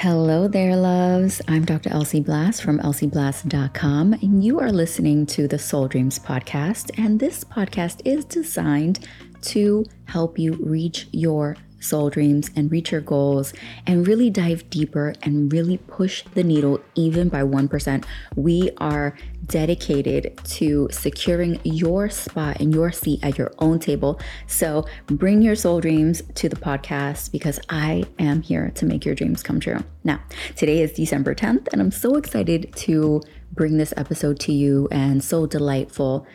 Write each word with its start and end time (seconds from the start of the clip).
Hello 0.00 0.46
there, 0.46 0.76
loves. 0.76 1.42
I'm 1.48 1.64
Dr. 1.64 1.90
Elsie 1.90 2.20
Blass 2.20 2.60
from 2.60 2.78
elsieblass.com, 2.78 4.12
and 4.12 4.44
you 4.44 4.60
are 4.60 4.70
listening 4.70 5.26
to 5.26 5.48
the 5.48 5.58
Soul 5.58 5.88
Dreams 5.88 6.20
podcast. 6.20 6.96
And 6.96 7.18
this 7.18 7.42
podcast 7.42 8.02
is 8.04 8.24
designed 8.24 9.08
to 9.40 9.84
help 10.04 10.38
you 10.38 10.52
reach 10.52 11.08
your 11.10 11.56
soul 11.80 12.10
dreams 12.10 12.50
and 12.56 12.70
reach 12.70 12.92
your 12.92 13.00
goals 13.00 13.52
and 13.86 14.06
really 14.06 14.30
dive 14.30 14.68
deeper 14.70 15.14
and 15.22 15.52
really 15.52 15.76
push 15.76 16.22
the 16.34 16.44
needle 16.44 16.80
even 16.94 17.28
by 17.28 17.42
1%. 17.42 18.04
We 18.36 18.70
are 18.78 19.16
dedicated 19.46 20.38
to 20.44 20.88
securing 20.90 21.60
your 21.64 22.10
spot 22.10 22.60
and 22.60 22.74
your 22.74 22.92
seat 22.92 23.22
at 23.22 23.38
your 23.38 23.52
own 23.58 23.78
table. 23.78 24.20
So 24.46 24.86
bring 25.06 25.42
your 25.42 25.56
soul 25.56 25.80
dreams 25.80 26.22
to 26.34 26.48
the 26.48 26.56
podcast 26.56 27.32
because 27.32 27.58
I 27.68 28.04
am 28.18 28.42
here 28.42 28.70
to 28.74 28.86
make 28.86 29.04
your 29.04 29.14
dreams 29.14 29.42
come 29.42 29.60
true. 29.60 29.82
Now, 30.04 30.20
today 30.56 30.82
is 30.82 30.92
December 30.92 31.34
10th, 31.34 31.68
and 31.72 31.80
I'm 31.80 31.90
so 31.90 32.16
excited 32.16 32.74
to 32.76 33.22
bring 33.52 33.78
this 33.78 33.94
episode 33.96 34.38
to 34.40 34.52
you 34.52 34.88
and 34.90 35.22
so 35.22 35.46
delightful. 35.46 36.26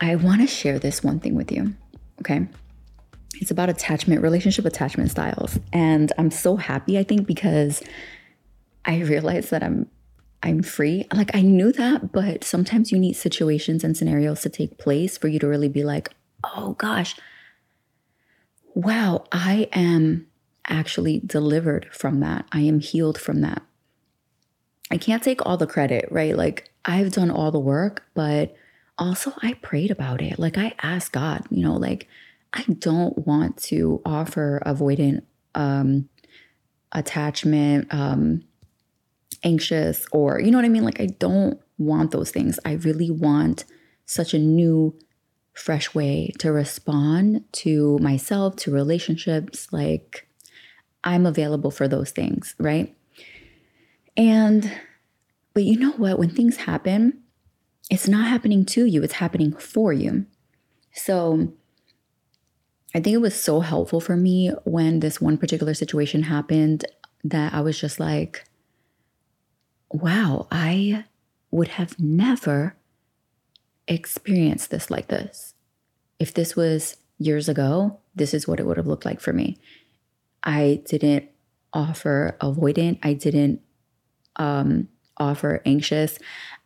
I 0.00 0.16
want 0.16 0.40
to 0.40 0.46
share 0.46 0.78
this 0.78 1.02
one 1.02 1.20
thing 1.20 1.34
with 1.34 1.50
you. 1.50 1.74
Okay. 2.20 2.46
It's 3.40 3.50
about 3.50 3.68
attachment, 3.68 4.22
relationship 4.22 4.64
attachment 4.64 5.10
styles. 5.10 5.58
And 5.72 6.12
I'm 6.18 6.30
so 6.30 6.56
happy, 6.56 6.98
I 6.98 7.02
think, 7.04 7.26
because 7.26 7.82
I 8.84 8.98
realized 9.00 9.50
that 9.50 9.62
I'm 9.62 9.88
I'm 10.42 10.62
free. 10.62 11.06
Like 11.12 11.34
I 11.34 11.40
knew 11.40 11.72
that, 11.72 12.12
but 12.12 12.44
sometimes 12.44 12.92
you 12.92 12.98
need 12.98 13.14
situations 13.14 13.82
and 13.82 13.96
scenarios 13.96 14.42
to 14.42 14.50
take 14.50 14.76
place 14.76 15.16
for 15.16 15.28
you 15.28 15.38
to 15.38 15.48
really 15.48 15.70
be 15.70 15.84
like, 15.84 16.10
"Oh 16.44 16.74
gosh. 16.74 17.16
Wow, 18.74 19.24
I 19.32 19.68
am 19.72 20.26
actually 20.68 21.20
delivered 21.24 21.88
from 21.92 22.20
that. 22.20 22.46
I 22.52 22.60
am 22.60 22.80
healed 22.80 23.18
from 23.18 23.40
that." 23.40 23.62
I 24.90 24.98
can't 24.98 25.22
take 25.22 25.44
all 25.44 25.56
the 25.56 25.66
credit, 25.66 26.06
right? 26.10 26.36
Like 26.36 26.70
I've 26.84 27.12
done 27.12 27.30
all 27.30 27.50
the 27.50 27.58
work, 27.58 28.04
but 28.14 28.54
also 28.98 29.32
I 29.42 29.54
prayed 29.54 29.90
about 29.90 30.20
it. 30.20 30.38
Like 30.38 30.58
I 30.58 30.74
asked 30.82 31.12
God, 31.12 31.44
you 31.50 31.62
know, 31.62 31.76
like 31.76 32.06
I 32.54 32.64
don't 32.78 33.26
want 33.26 33.56
to 33.64 34.00
offer 34.06 34.62
avoidant 34.64 35.22
um, 35.56 36.08
attachment, 36.92 37.92
um, 37.92 38.44
anxious, 39.42 40.06
or 40.12 40.40
you 40.40 40.50
know 40.50 40.58
what 40.58 40.64
I 40.64 40.68
mean? 40.68 40.84
Like, 40.84 41.00
I 41.00 41.06
don't 41.06 41.60
want 41.78 42.12
those 42.12 42.30
things. 42.30 42.58
I 42.64 42.74
really 42.74 43.10
want 43.10 43.64
such 44.06 44.34
a 44.34 44.38
new, 44.38 44.96
fresh 45.52 45.94
way 45.94 46.32
to 46.38 46.52
respond 46.52 47.44
to 47.52 47.98
myself, 47.98 48.56
to 48.56 48.70
relationships. 48.70 49.72
Like, 49.72 50.28
I'm 51.02 51.26
available 51.26 51.70
for 51.70 51.88
those 51.88 52.12
things, 52.12 52.54
right? 52.58 52.94
And, 54.16 54.70
but 55.54 55.64
you 55.64 55.78
know 55.78 55.92
what? 55.92 56.18
When 56.18 56.30
things 56.30 56.56
happen, 56.56 57.20
it's 57.90 58.08
not 58.08 58.28
happening 58.28 58.64
to 58.66 58.84
you, 58.84 59.02
it's 59.02 59.14
happening 59.14 59.52
for 59.52 59.92
you. 59.92 60.26
So, 60.92 61.52
I 62.94 63.00
think 63.00 63.14
it 63.14 63.20
was 63.20 63.34
so 63.34 63.60
helpful 63.60 64.00
for 64.00 64.16
me 64.16 64.52
when 64.64 65.00
this 65.00 65.20
one 65.20 65.36
particular 65.36 65.74
situation 65.74 66.22
happened 66.22 66.84
that 67.24 67.52
I 67.52 67.60
was 67.60 67.78
just 67.78 67.98
like, 67.98 68.44
wow, 69.90 70.46
I 70.52 71.04
would 71.50 71.68
have 71.68 71.98
never 71.98 72.76
experienced 73.88 74.70
this 74.70 74.90
like 74.90 75.08
this. 75.08 75.54
If 76.20 76.32
this 76.34 76.54
was 76.54 76.96
years 77.18 77.48
ago, 77.48 77.98
this 78.14 78.32
is 78.32 78.46
what 78.46 78.60
it 78.60 78.66
would 78.66 78.76
have 78.76 78.86
looked 78.86 79.04
like 79.04 79.20
for 79.20 79.32
me. 79.32 79.58
I 80.44 80.82
didn't 80.86 81.28
offer 81.72 82.36
avoidant, 82.40 83.00
I 83.02 83.14
didn't 83.14 83.60
um, 84.36 84.88
offer 85.16 85.62
anxious. 85.64 86.18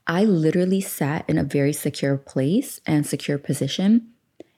I 0.06 0.24
literally 0.24 0.82
sat 0.82 1.24
in 1.28 1.38
a 1.38 1.44
very 1.44 1.72
secure 1.72 2.18
place 2.18 2.80
and 2.86 3.06
secure 3.06 3.38
position 3.38 4.08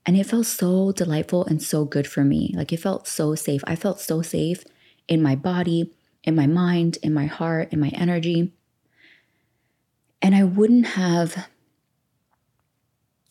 and 0.06 0.16
it 0.16 0.26
felt 0.26 0.46
so 0.46 0.92
delightful 0.92 1.44
and 1.44 1.62
so 1.62 1.84
good 1.84 2.06
for 2.06 2.24
me. 2.24 2.52
Like 2.56 2.72
it 2.72 2.80
felt 2.80 3.06
so 3.06 3.34
safe. 3.34 3.62
I 3.66 3.76
felt 3.76 4.00
so 4.00 4.22
safe 4.22 4.64
in 5.08 5.22
my 5.22 5.36
body, 5.36 5.92
in 6.24 6.34
my 6.34 6.46
mind, 6.46 6.98
in 7.02 7.12
my 7.12 7.26
heart, 7.26 7.72
in 7.72 7.80
my 7.80 7.90
energy. 7.94 8.52
And 10.22 10.34
I 10.34 10.44
wouldn't 10.44 10.86
have, 10.86 11.48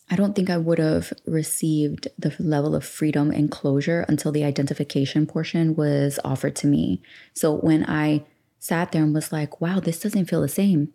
I 0.09 0.15
don't 0.15 0.35
think 0.35 0.49
I 0.49 0.57
would 0.57 0.79
have 0.79 1.13
received 1.25 2.07
the 2.17 2.35
level 2.39 2.75
of 2.75 2.85
freedom 2.85 3.31
and 3.31 3.51
closure 3.51 4.05
until 4.07 4.31
the 4.31 4.43
identification 4.43 5.25
portion 5.25 5.75
was 5.75 6.19
offered 6.23 6.55
to 6.57 6.67
me. 6.67 7.01
So 7.33 7.53
when 7.55 7.85
I 7.85 8.25
sat 8.59 8.91
there 8.91 9.03
and 9.03 9.13
was 9.13 9.31
like, 9.31 9.61
wow, 9.61 9.79
this 9.79 9.99
doesn't 9.99 10.25
feel 10.25 10.41
the 10.41 10.47
same. 10.47 10.93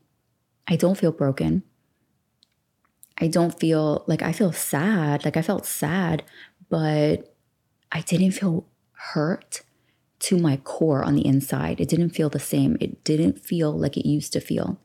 I 0.68 0.76
don't 0.76 0.98
feel 0.98 1.12
broken. 1.12 1.62
I 3.18 3.28
don't 3.28 3.58
feel 3.58 4.04
like 4.06 4.22
I 4.22 4.32
feel 4.32 4.52
sad. 4.52 5.24
Like 5.24 5.36
I 5.36 5.42
felt 5.42 5.66
sad, 5.66 6.22
but 6.68 7.34
I 7.92 8.00
didn't 8.00 8.32
feel 8.32 8.66
hurt 8.92 9.62
to 10.20 10.38
my 10.38 10.56
core 10.58 11.04
on 11.04 11.14
the 11.14 11.26
inside. 11.26 11.80
It 11.80 11.88
didn't 11.88 12.10
feel 12.10 12.28
the 12.28 12.40
same. 12.40 12.76
It 12.80 13.04
didn't 13.04 13.44
feel 13.44 13.76
like 13.76 13.96
it 13.96 14.08
used 14.08 14.32
to 14.32 14.40
feel. 14.40 14.78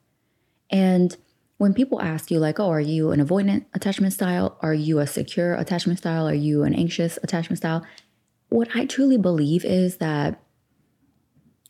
And 0.70 1.16
when 1.58 1.74
people 1.74 2.02
ask 2.02 2.30
you, 2.30 2.40
like, 2.40 2.60
oh, 2.60 2.70
are 2.70 2.80
you 2.80 3.12
an 3.12 3.26
avoidant 3.26 3.66
attachment 3.74 4.14
style? 4.14 4.58
Are 4.62 4.74
you 4.74 5.00
a 5.00 5.08
secure 5.08 5.56
attachment 5.56 6.00
style? 6.00 6.28
Are 6.28 6.34
you 6.34 6.64
an 6.64 6.74
anxious 6.74 7.18
attachment 7.24 7.58
style? 7.58 7.86
What 8.50 8.70
I 8.76 8.86
truly 8.86 9.18
believe 9.18 9.66
is 9.66 9.98
that 9.98 10.42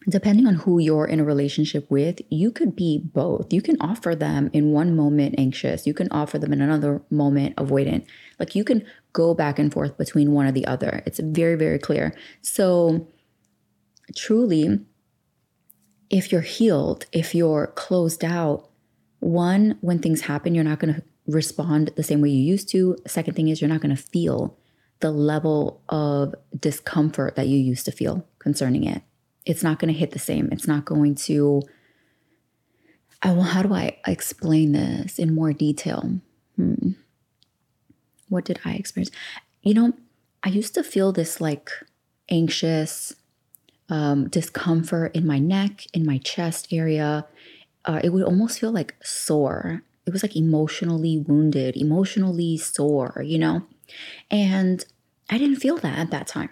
depending 0.09 0.47
on 0.47 0.55
who 0.55 0.79
you're 0.79 1.05
in 1.05 1.19
a 1.19 1.23
relationship 1.23 1.89
with, 1.89 2.21
you 2.29 2.51
could 2.51 2.75
be 2.75 2.99
both. 3.03 3.51
You 3.51 3.61
can 3.61 3.77
offer 3.81 4.15
them 4.15 4.49
in 4.53 4.71
one 4.71 4.95
moment 4.95 5.35
anxious, 5.37 5.85
you 5.85 5.93
can 5.93 6.07
offer 6.11 6.39
them 6.39 6.53
in 6.53 6.61
another 6.61 7.01
moment 7.09 7.55
avoidant. 7.55 8.05
Like 8.39 8.55
you 8.55 8.63
can 8.63 8.85
go 9.13 9.33
back 9.33 9.59
and 9.59 9.71
forth 9.71 9.97
between 9.97 10.31
one 10.31 10.45
or 10.45 10.51
the 10.51 10.65
other. 10.65 11.03
It's 11.05 11.19
very, 11.19 11.55
very 11.55 11.79
clear. 11.79 12.15
So, 12.41 13.07
truly, 14.15 14.79
if 16.09 16.31
you're 16.31 16.41
healed, 16.41 17.05
if 17.11 17.35
you're 17.35 17.67
closed 17.67 18.23
out, 18.23 18.69
one, 19.19 19.77
when 19.81 19.99
things 19.99 20.21
happen, 20.21 20.55
you're 20.55 20.63
not 20.63 20.79
going 20.79 20.95
to 20.95 21.03
respond 21.27 21.91
the 21.95 22.03
same 22.03 22.21
way 22.21 22.29
you 22.29 22.41
used 22.41 22.69
to. 22.69 22.97
Second 23.05 23.35
thing 23.35 23.49
is, 23.49 23.61
you're 23.61 23.69
not 23.69 23.81
going 23.81 23.95
to 23.95 24.01
feel 24.01 24.57
the 25.01 25.11
level 25.11 25.81
of 25.89 26.33
discomfort 26.57 27.35
that 27.35 27.47
you 27.47 27.57
used 27.57 27.85
to 27.85 27.91
feel 27.91 28.25
concerning 28.39 28.85
it 28.85 29.03
it's 29.49 29.63
not 29.63 29.79
going 29.79 29.91
to 29.91 29.99
hit 29.99 30.11
the 30.11 30.19
same. 30.19 30.49
It's 30.51 30.67
not 30.67 30.85
going 30.85 31.15
to. 31.15 31.63
I 33.21 33.31
well, 33.31 33.41
how 33.41 33.63
do 33.63 33.73
I 33.73 33.97
explain 34.05 34.71
this 34.73 35.19
in 35.19 35.33
more 35.33 35.51
detail? 35.51 36.19
Hmm. 36.55 36.91
What 38.29 38.45
did 38.45 38.59
I 38.63 38.73
experience? 38.73 39.11
You 39.63 39.73
know, 39.73 39.93
I 40.43 40.49
used 40.49 40.75
to 40.75 40.83
feel 40.83 41.11
this 41.11 41.41
like 41.41 41.71
anxious 42.29 43.15
um, 43.89 44.29
discomfort 44.29 45.15
in 45.15 45.25
my 45.25 45.39
neck, 45.39 45.85
in 45.93 46.05
my 46.05 46.19
chest 46.19 46.67
area. 46.71 47.25
Uh, 47.85 47.99
it 48.03 48.09
would 48.09 48.23
almost 48.23 48.59
feel 48.59 48.71
like 48.71 48.95
sore. 49.03 49.81
It 50.05 50.13
was 50.13 50.21
like 50.21 50.35
emotionally 50.35 51.17
wounded, 51.17 51.75
emotionally 51.75 52.57
sore, 52.57 53.23
you 53.25 53.39
know? 53.39 53.63
And 54.29 54.85
I 55.29 55.37
didn't 55.39 55.57
feel 55.57 55.77
that 55.77 55.97
at 55.97 56.11
that 56.11 56.27
time 56.27 56.51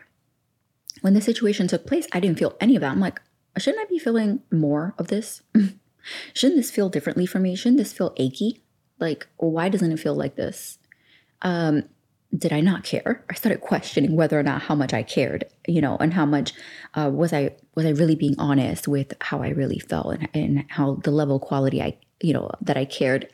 when 1.02 1.14
the 1.14 1.22
situation 1.22 1.68
took 1.68 1.86
place, 1.86 2.08
I 2.12 2.20
didn't 2.20 2.40
feel 2.40 2.56
any 2.60 2.76
of 2.76 2.82
that. 2.82 2.92
I'm 2.92 3.00
like, 3.00 3.22
shouldn't 3.58 3.82
I 3.82 3.90
be 3.90 4.00
feeling 4.00 4.42
more 4.52 4.94
of 4.98 5.08
this? 5.08 5.42
shouldn't 6.34 6.58
this 6.58 6.72
feel 6.72 6.90
differently 6.90 7.26
for 7.26 7.40
me? 7.40 7.56
Shouldn't 7.56 7.78
this 7.78 7.94
feel 7.94 8.14
achy? 8.18 8.62
Like, 9.00 9.28
why 9.38 9.70
doesn't 9.70 9.92
it 9.92 10.00
feel 10.00 10.16
like 10.16 10.36
this? 10.36 10.80
Um, 11.42 11.84
did 12.36 12.52
I 12.52 12.60
not 12.60 12.84
care? 12.84 13.24
I 13.30 13.36
started 13.36 13.62
questioning 13.62 14.16
whether 14.16 14.40
or 14.40 14.44
not 14.44 14.62
how 14.62 14.76
much 14.76 14.94
I 14.94 15.04
cared, 15.04 15.46
you 15.68 15.82
know, 15.82 15.98
and 15.98 16.14
how 16.14 16.26
much 16.26 16.54
uh, 16.94 17.10
was 17.14 17.32
I 17.32 17.56
was 17.76 17.86
I 17.86 17.92
really 17.92 18.16
being 18.16 18.36
honest 18.38 18.88
with 18.88 19.14
how 19.22 19.42
I 19.42 19.50
really 19.50 19.80
felt 19.80 20.16
and, 20.16 20.30
and 20.34 20.66
how 20.70 20.96
the 20.96 21.12
level 21.12 21.40
quality 21.40 21.82
I, 21.82 21.98
you 22.22 22.34
know, 22.34 22.52
that 22.62 22.76
I 22.76 22.86
cared. 22.86 23.30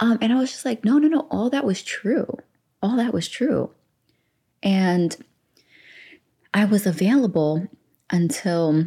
Um, 0.00 0.18
and 0.22 0.32
I 0.32 0.36
was 0.36 0.50
just 0.50 0.64
like, 0.64 0.84
no, 0.84 0.98
no, 0.98 1.08
no, 1.08 1.26
all 1.30 1.50
that 1.50 1.64
was 1.64 1.82
true. 1.82 2.38
All 2.82 2.96
that 2.96 3.12
was 3.12 3.28
true. 3.28 3.70
And 4.62 5.16
I 6.54 6.64
was 6.64 6.86
available 6.86 7.66
until 8.10 8.86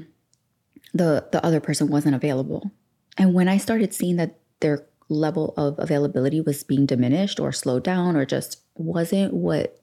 the 0.93 1.27
the 1.31 1.45
other 1.45 1.59
person 1.59 1.87
wasn't 1.87 2.15
available. 2.15 2.71
And 3.17 3.33
when 3.33 3.47
I 3.47 3.57
started 3.57 3.93
seeing 3.93 4.15
that 4.17 4.39
their 4.59 4.85
level 5.09 5.53
of 5.57 5.75
availability 5.77 6.41
was 6.41 6.63
being 6.63 6.85
diminished 6.85 7.39
or 7.39 7.51
slowed 7.51 7.83
down 7.83 8.15
or 8.15 8.25
just 8.25 8.61
wasn't 8.75 9.33
what 9.33 9.79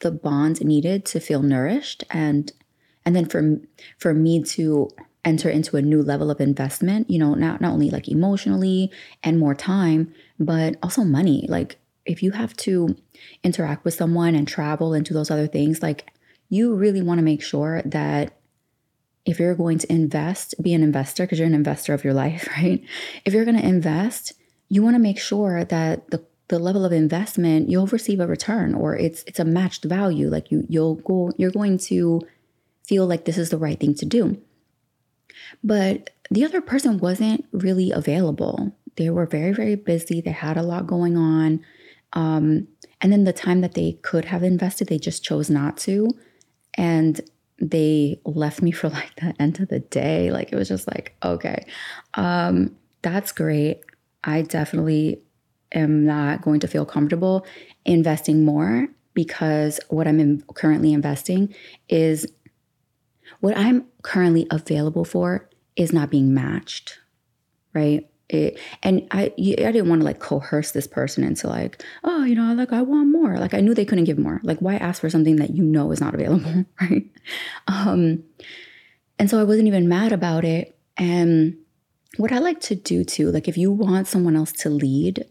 the 0.00 0.10
bond 0.10 0.62
needed 0.62 1.04
to 1.06 1.20
feel 1.20 1.42
nourished 1.42 2.04
and 2.10 2.52
and 3.06 3.16
then 3.16 3.26
for 3.26 3.58
for 3.98 4.14
me 4.14 4.42
to 4.42 4.88
enter 5.24 5.48
into 5.48 5.76
a 5.76 5.82
new 5.82 6.02
level 6.02 6.30
of 6.30 6.40
investment, 6.40 7.10
you 7.10 7.18
know, 7.18 7.34
not 7.34 7.60
not 7.60 7.72
only 7.72 7.90
like 7.90 8.08
emotionally 8.08 8.90
and 9.22 9.38
more 9.38 9.54
time, 9.54 10.12
but 10.38 10.76
also 10.82 11.02
money. 11.02 11.46
Like 11.48 11.78
if 12.04 12.22
you 12.22 12.32
have 12.32 12.54
to 12.58 12.96
interact 13.42 13.84
with 13.84 13.94
someone 13.94 14.34
and 14.34 14.46
travel 14.46 14.92
and 14.92 15.04
do 15.04 15.14
those 15.14 15.30
other 15.30 15.46
things, 15.46 15.82
like 15.82 16.10
you 16.48 16.74
really 16.74 17.02
want 17.02 17.18
to 17.18 17.24
make 17.24 17.42
sure 17.42 17.82
that 17.84 18.36
if 19.24 19.38
you're 19.38 19.54
going 19.54 19.78
to 19.78 19.90
invest, 19.92 20.54
be 20.62 20.74
an 20.74 20.82
investor 20.82 21.24
because 21.24 21.38
you're 21.38 21.48
an 21.48 21.54
investor 21.54 21.94
of 21.94 22.04
your 22.04 22.14
life, 22.14 22.48
right? 22.56 22.82
If 23.24 23.32
you're 23.32 23.44
going 23.44 23.60
to 23.60 23.66
invest, 23.66 24.32
you 24.68 24.82
want 24.82 24.94
to 24.94 25.00
make 25.00 25.18
sure 25.18 25.64
that 25.64 26.10
the 26.10 26.24
the 26.48 26.58
level 26.58 26.84
of 26.84 26.92
investment 26.92 27.70
you'll 27.70 27.86
receive 27.86 28.20
a 28.20 28.26
return 28.26 28.74
or 28.74 28.94
it's 28.94 29.24
it's 29.26 29.38
a 29.38 29.44
matched 29.46 29.84
value 29.84 30.28
like 30.28 30.50
you 30.50 30.66
you'll 30.68 30.96
go 30.96 31.32
you're 31.38 31.50
going 31.50 31.78
to 31.78 32.20
feel 32.86 33.06
like 33.06 33.24
this 33.24 33.38
is 33.38 33.48
the 33.48 33.56
right 33.56 33.80
thing 33.80 33.94
to 33.94 34.04
do. 34.04 34.36
But 35.62 36.10
the 36.30 36.44
other 36.44 36.60
person 36.60 36.98
wasn't 36.98 37.46
really 37.52 37.90
available. 37.90 38.76
They 38.96 39.08
were 39.08 39.26
very 39.26 39.52
very 39.52 39.74
busy. 39.74 40.20
They 40.20 40.32
had 40.32 40.56
a 40.56 40.62
lot 40.62 40.86
going 40.86 41.16
on. 41.16 41.64
Um, 42.12 42.68
and 43.00 43.10
then 43.12 43.24
the 43.24 43.32
time 43.32 43.60
that 43.62 43.74
they 43.74 43.98
could 44.02 44.26
have 44.26 44.42
invested 44.42 44.88
they 44.88 44.98
just 44.98 45.24
chose 45.24 45.48
not 45.48 45.76
to 45.78 46.10
and 46.74 47.20
they 47.58 48.20
left 48.24 48.62
me 48.62 48.70
for 48.70 48.88
like 48.90 49.14
the 49.16 49.34
end 49.40 49.60
of 49.60 49.68
the 49.68 49.80
day. 49.80 50.30
Like 50.30 50.52
it 50.52 50.56
was 50.56 50.68
just 50.68 50.86
like 50.86 51.16
okay. 51.22 51.66
Um, 52.14 52.76
that's 53.02 53.32
great. 53.32 53.80
I 54.22 54.42
definitely 54.42 55.20
am 55.72 56.04
not 56.06 56.42
going 56.42 56.60
to 56.60 56.68
feel 56.68 56.86
comfortable 56.86 57.46
investing 57.84 58.44
more 58.44 58.88
because 59.12 59.78
what 59.88 60.08
I'm 60.08 60.20
in, 60.20 60.42
currently 60.54 60.92
investing 60.92 61.54
is 61.88 62.26
what 63.40 63.56
I'm 63.56 63.84
currently 64.02 64.46
available 64.50 65.04
for 65.04 65.48
is 65.76 65.92
not 65.92 66.10
being 66.10 66.32
matched, 66.32 66.98
right? 67.74 68.08
It, 68.34 68.60
and 68.82 69.06
I, 69.10 69.32
I 69.38 69.72
didn't 69.72 69.88
want 69.88 70.00
to 70.00 70.04
like 70.04 70.18
coerce 70.18 70.72
this 70.72 70.86
person 70.86 71.24
into 71.24 71.48
like, 71.48 71.82
oh, 72.02 72.24
you 72.24 72.34
know, 72.34 72.52
like 72.54 72.72
I 72.72 72.82
want 72.82 73.10
more. 73.10 73.38
Like 73.38 73.54
I 73.54 73.60
knew 73.60 73.74
they 73.74 73.84
couldn't 73.84 74.04
give 74.04 74.18
more. 74.18 74.40
Like 74.42 74.58
why 74.58 74.76
ask 74.76 75.00
for 75.00 75.10
something 75.10 75.36
that 75.36 75.50
you 75.50 75.62
know 75.62 75.90
is 75.92 76.00
not 76.00 76.14
available, 76.14 76.64
right? 76.80 77.04
Um, 77.66 78.24
and 79.18 79.30
so 79.30 79.40
I 79.40 79.44
wasn't 79.44 79.68
even 79.68 79.88
mad 79.88 80.12
about 80.12 80.44
it. 80.44 80.78
And 80.96 81.56
what 82.16 82.32
I 82.32 82.38
like 82.38 82.60
to 82.62 82.74
do 82.74 83.04
too, 83.04 83.30
like 83.30 83.48
if 83.48 83.56
you 83.56 83.72
want 83.72 84.06
someone 84.06 84.36
else 84.36 84.52
to 84.52 84.70
lead, 84.70 85.26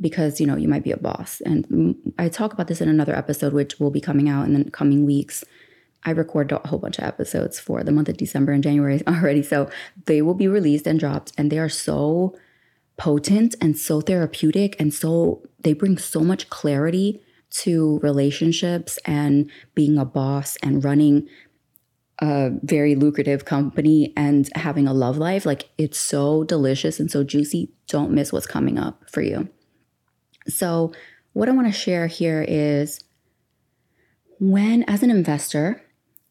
because 0.00 0.40
you 0.40 0.46
know 0.46 0.56
you 0.56 0.68
might 0.68 0.82
be 0.82 0.90
a 0.90 0.96
boss 0.96 1.40
and 1.42 1.94
i 2.18 2.28
talk 2.28 2.52
about 2.52 2.66
this 2.66 2.80
in 2.80 2.88
another 2.88 3.14
episode 3.14 3.52
which 3.52 3.78
will 3.78 3.92
be 3.92 4.00
coming 4.00 4.28
out 4.28 4.44
in 4.44 4.52
the 4.54 4.70
coming 4.70 5.06
weeks 5.06 5.44
i 6.04 6.10
record 6.10 6.50
a 6.52 6.58
whole 6.68 6.78
bunch 6.78 6.98
of 6.98 7.04
episodes 7.04 7.58
for 7.58 7.82
the 7.82 7.92
month 7.92 8.08
of 8.08 8.16
december 8.16 8.52
and 8.52 8.62
january 8.62 9.02
already 9.08 9.42
so 9.42 9.68
they 10.06 10.22
will 10.22 10.34
be 10.34 10.48
released 10.48 10.86
and 10.86 11.00
dropped 11.00 11.32
and 11.36 11.50
they 11.50 11.58
are 11.58 11.68
so 11.68 12.34
potent 12.96 13.54
and 13.60 13.76
so 13.76 14.00
therapeutic 14.00 14.76
and 14.80 14.94
so 14.94 15.42
they 15.60 15.72
bring 15.72 15.98
so 15.98 16.20
much 16.20 16.48
clarity 16.50 17.20
to 17.50 18.00
relationships 18.02 18.98
and 19.04 19.50
being 19.74 19.96
a 19.96 20.04
boss 20.04 20.56
and 20.62 20.84
running 20.84 21.28
a 22.20 22.50
very 22.62 22.94
lucrative 22.94 23.44
company 23.44 24.12
and 24.16 24.48
having 24.54 24.86
a 24.86 24.92
love 24.92 25.16
life. 25.18 25.46
Like 25.46 25.70
it's 25.78 25.98
so 25.98 26.44
delicious 26.44 27.00
and 27.00 27.10
so 27.10 27.24
juicy. 27.24 27.70
Don't 27.88 28.12
miss 28.12 28.32
what's 28.32 28.46
coming 28.46 28.78
up 28.78 29.08
for 29.10 29.20
you. 29.20 29.48
So, 30.46 30.92
what 31.32 31.48
I 31.48 31.52
want 31.52 31.66
to 31.66 31.72
share 31.72 32.06
here 32.06 32.44
is 32.46 33.02
when, 34.38 34.84
as 34.84 35.02
an 35.02 35.10
investor, 35.10 35.82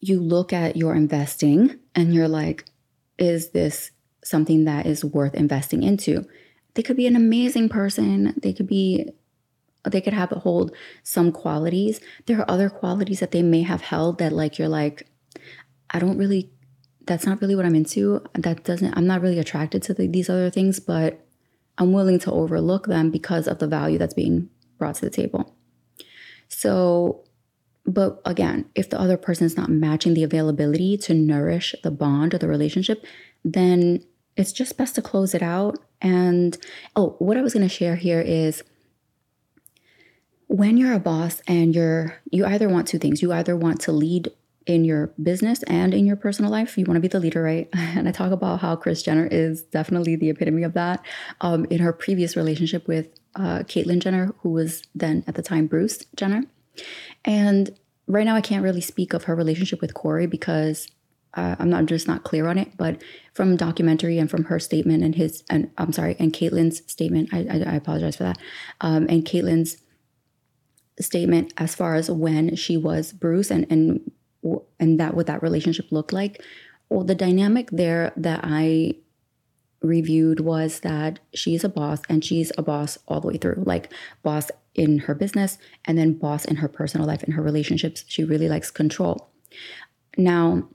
you 0.08 0.20
look 0.20 0.52
at 0.52 0.76
your 0.76 0.94
investing 0.94 1.78
and 1.94 2.14
you're 2.14 2.28
like, 2.28 2.64
is 3.18 3.50
this 3.50 3.90
something 4.22 4.64
that 4.64 4.86
is 4.86 5.04
worth 5.04 5.34
investing 5.34 5.82
into? 5.82 6.24
They 6.74 6.82
could 6.82 6.96
be 6.96 7.06
an 7.06 7.16
amazing 7.16 7.68
person. 7.68 8.34
They 8.40 8.52
could 8.52 8.66
be, 8.66 9.10
they 9.84 10.00
could 10.00 10.12
have 10.12 10.30
hold 10.30 10.74
some 11.02 11.30
qualities. 11.32 12.00
There 12.26 12.38
are 12.38 12.50
other 12.50 12.68
qualities 12.68 13.20
that 13.20 13.30
they 13.30 13.42
may 13.42 13.62
have 13.62 13.82
held 13.82 14.18
that, 14.18 14.32
like, 14.32 14.58
you're 14.58 14.68
like, 14.68 15.06
I 15.90 15.98
don't 15.98 16.18
really, 16.18 16.50
that's 17.06 17.26
not 17.26 17.40
really 17.40 17.54
what 17.54 17.66
I'm 17.66 17.74
into. 17.74 18.22
That 18.34 18.64
doesn't, 18.64 18.96
I'm 18.96 19.06
not 19.06 19.20
really 19.20 19.38
attracted 19.38 19.82
to 19.84 19.94
the, 19.94 20.06
these 20.06 20.28
other 20.28 20.50
things, 20.50 20.80
but 20.80 21.24
I'm 21.78 21.92
willing 21.92 22.18
to 22.20 22.32
overlook 22.32 22.86
them 22.86 23.10
because 23.10 23.46
of 23.46 23.58
the 23.58 23.66
value 23.66 23.98
that's 23.98 24.14
being 24.14 24.48
brought 24.78 24.96
to 24.96 25.02
the 25.02 25.10
table. 25.10 25.54
So, 26.48 27.23
but 27.86 28.20
again, 28.24 28.66
if 28.74 28.88
the 28.88 29.00
other 29.00 29.16
person 29.16 29.46
is 29.46 29.56
not 29.56 29.70
matching 29.70 30.14
the 30.14 30.24
availability 30.24 30.96
to 30.98 31.14
nourish 31.14 31.74
the 31.82 31.90
bond 31.90 32.34
or 32.34 32.38
the 32.38 32.48
relationship, 32.48 33.04
then 33.44 34.02
it's 34.36 34.52
just 34.52 34.76
best 34.76 34.94
to 34.94 35.02
close 35.02 35.34
it 35.34 35.42
out. 35.42 35.78
And 36.00 36.56
oh, 36.96 37.16
what 37.18 37.36
I 37.36 37.42
was 37.42 37.52
going 37.52 37.66
to 37.66 37.74
share 37.74 37.96
here 37.96 38.20
is 38.20 38.62
when 40.46 40.76
you're 40.76 40.94
a 40.94 41.00
boss 41.00 41.42
and 41.46 41.74
you're 41.74 42.20
you 42.30 42.46
either 42.46 42.68
want 42.68 42.88
two 42.88 42.98
things. 42.98 43.22
You 43.22 43.32
either 43.32 43.56
want 43.56 43.80
to 43.82 43.92
lead 43.92 44.30
in 44.66 44.84
your 44.84 45.08
business 45.22 45.62
and 45.64 45.92
in 45.92 46.06
your 46.06 46.16
personal 46.16 46.50
life. 46.50 46.78
You 46.78 46.86
want 46.86 46.96
to 46.96 47.00
be 47.00 47.08
the 47.08 47.20
leader, 47.20 47.42
right? 47.42 47.68
And 47.74 48.08
I 48.08 48.12
talk 48.12 48.32
about 48.32 48.60
how 48.60 48.76
Kris 48.76 49.02
Jenner 49.02 49.26
is 49.26 49.62
definitely 49.62 50.16
the 50.16 50.30
epitome 50.30 50.62
of 50.62 50.72
that. 50.72 51.04
Um, 51.40 51.66
in 51.66 51.80
her 51.80 51.92
previous 51.92 52.36
relationship 52.36 52.88
with 52.88 53.08
uh, 53.34 53.60
Caitlyn 53.60 53.98
Jenner, 53.98 54.32
who 54.40 54.50
was 54.50 54.82
then 54.94 55.22
at 55.26 55.34
the 55.34 55.42
time 55.42 55.66
Bruce 55.66 56.04
Jenner. 56.16 56.44
And 57.24 57.70
right 58.06 58.24
now, 58.24 58.36
I 58.36 58.40
can't 58.40 58.64
really 58.64 58.80
speak 58.80 59.12
of 59.12 59.24
her 59.24 59.34
relationship 59.34 59.80
with 59.80 59.94
Corey 59.94 60.26
because 60.26 60.88
uh, 61.34 61.56
I'm 61.58 61.70
not 61.70 61.86
just 61.86 62.06
not 62.06 62.22
clear 62.22 62.46
on 62.46 62.58
it. 62.58 62.76
But 62.76 63.02
from 63.32 63.56
documentary 63.56 64.18
and 64.18 64.30
from 64.30 64.44
her 64.44 64.58
statement 64.58 65.02
and 65.02 65.14
his, 65.14 65.42
and 65.50 65.70
I'm 65.78 65.92
sorry, 65.92 66.16
and 66.18 66.32
Caitlyn's 66.32 66.82
statement, 66.90 67.30
I, 67.32 67.38
I, 67.50 67.72
I 67.72 67.74
apologize 67.74 68.16
for 68.16 68.24
that. 68.24 68.38
Um, 68.80 69.06
and 69.08 69.24
Caitlyn's 69.24 69.78
statement 71.00 71.52
as 71.56 71.74
far 71.74 71.94
as 71.94 72.10
when 72.10 72.54
she 72.56 72.76
was 72.76 73.12
Bruce 73.12 73.50
and 73.50 73.66
and 73.70 74.10
and 74.78 75.00
that 75.00 75.14
what 75.14 75.26
that 75.26 75.42
relationship 75.42 75.90
looked 75.90 76.12
like 76.12 76.42
well 76.88 77.04
the 77.04 77.14
dynamic 77.14 77.70
there 77.70 78.12
that 78.16 78.40
i 78.42 78.94
reviewed 79.80 80.40
was 80.40 80.80
that 80.80 81.18
she's 81.34 81.64
a 81.64 81.68
boss 81.68 82.00
and 82.08 82.24
she's 82.24 82.52
a 82.56 82.62
boss 82.62 82.98
all 83.08 83.20
the 83.20 83.28
way 83.28 83.36
through 83.36 83.62
like 83.66 83.92
boss 84.22 84.50
in 84.74 84.98
her 85.00 85.14
business 85.14 85.58
and 85.84 85.96
then 85.96 86.12
boss 86.12 86.44
in 86.44 86.56
her 86.56 86.68
personal 86.68 87.06
life 87.06 87.22
in 87.22 87.32
her 87.32 87.42
relationships 87.42 88.04
she 88.08 88.24
really 88.24 88.48
likes 88.48 88.70
control 88.70 89.30
now 90.16 90.68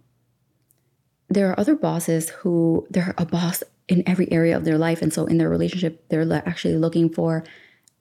there 1.28 1.50
are 1.50 1.60
other 1.60 1.76
bosses 1.76 2.30
who 2.30 2.88
they're 2.90 3.14
a 3.18 3.26
boss 3.26 3.64
in 3.88 4.08
every 4.08 4.32
area 4.32 4.56
of 4.56 4.66
their 4.66 4.78
life 4.78 5.02
and 5.02 5.14
so 5.14 5.26
in 5.26 5.38
their 5.38 5.50
relationship 5.50 6.08
they're 6.10 6.32
actually 6.46 6.76
looking 6.76 7.10
for 7.10 7.44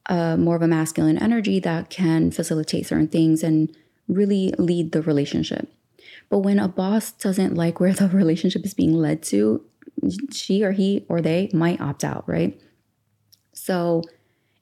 uh, 0.08 0.36
more 0.36 0.56
of 0.56 0.62
a 0.62 0.68
masculine 0.68 1.18
energy 1.18 1.60
that 1.60 1.90
can 1.90 2.30
facilitate 2.30 2.86
certain 2.86 3.08
things 3.08 3.42
and 3.42 3.74
really 4.08 4.52
lead 4.58 4.92
the 4.92 5.02
relationship. 5.02 5.70
But 6.30 6.38
when 6.38 6.58
a 6.58 6.68
boss 6.68 7.12
doesn't 7.12 7.54
like 7.54 7.78
where 7.78 7.92
the 7.92 8.08
relationship 8.12 8.64
is 8.64 8.74
being 8.74 8.94
led 8.94 9.22
to, 9.24 9.62
she 10.32 10.62
or 10.64 10.72
he 10.72 11.04
or 11.08 11.20
they 11.20 11.50
might 11.52 11.80
opt 11.80 12.04
out, 12.04 12.24
right? 12.26 12.58
So, 13.52 14.02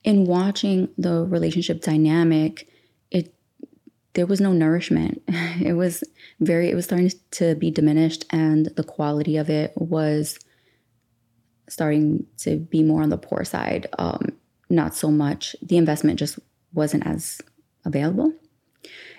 in 0.07 0.25
watching 0.25 0.89
the 0.97 1.25
relationship 1.25 1.83
dynamic, 1.83 2.69
it 3.11 3.35
there 4.15 4.25
was 4.25 4.41
no 4.41 4.55
nourishment. 4.55 5.23
It 5.61 5.73
was 5.73 6.05
very 6.41 6.71
it 6.71 6.75
was 6.75 6.85
starting 6.85 7.11
to 7.33 7.55
be 7.57 7.71
diminished 7.71 8.25
and 8.31 8.67
the 8.77 8.85
quality 8.85 9.37
of 9.37 9.51
it 9.51 9.73
was 9.77 10.39
starting 11.69 12.27
to 12.39 12.59
be 12.59 12.83
more 12.83 13.03
on 13.03 13.09
the 13.09 13.19
poor 13.19 13.43
side. 13.45 13.87
Um, 13.99 14.33
not 14.71 14.95
so 14.95 15.11
much 15.11 15.57
the 15.63 15.77
investment 15.77 16.19
just 16.19 16.39
wasn't 16.73 17.07
as 17.07 17.41
available. 17.85 18.33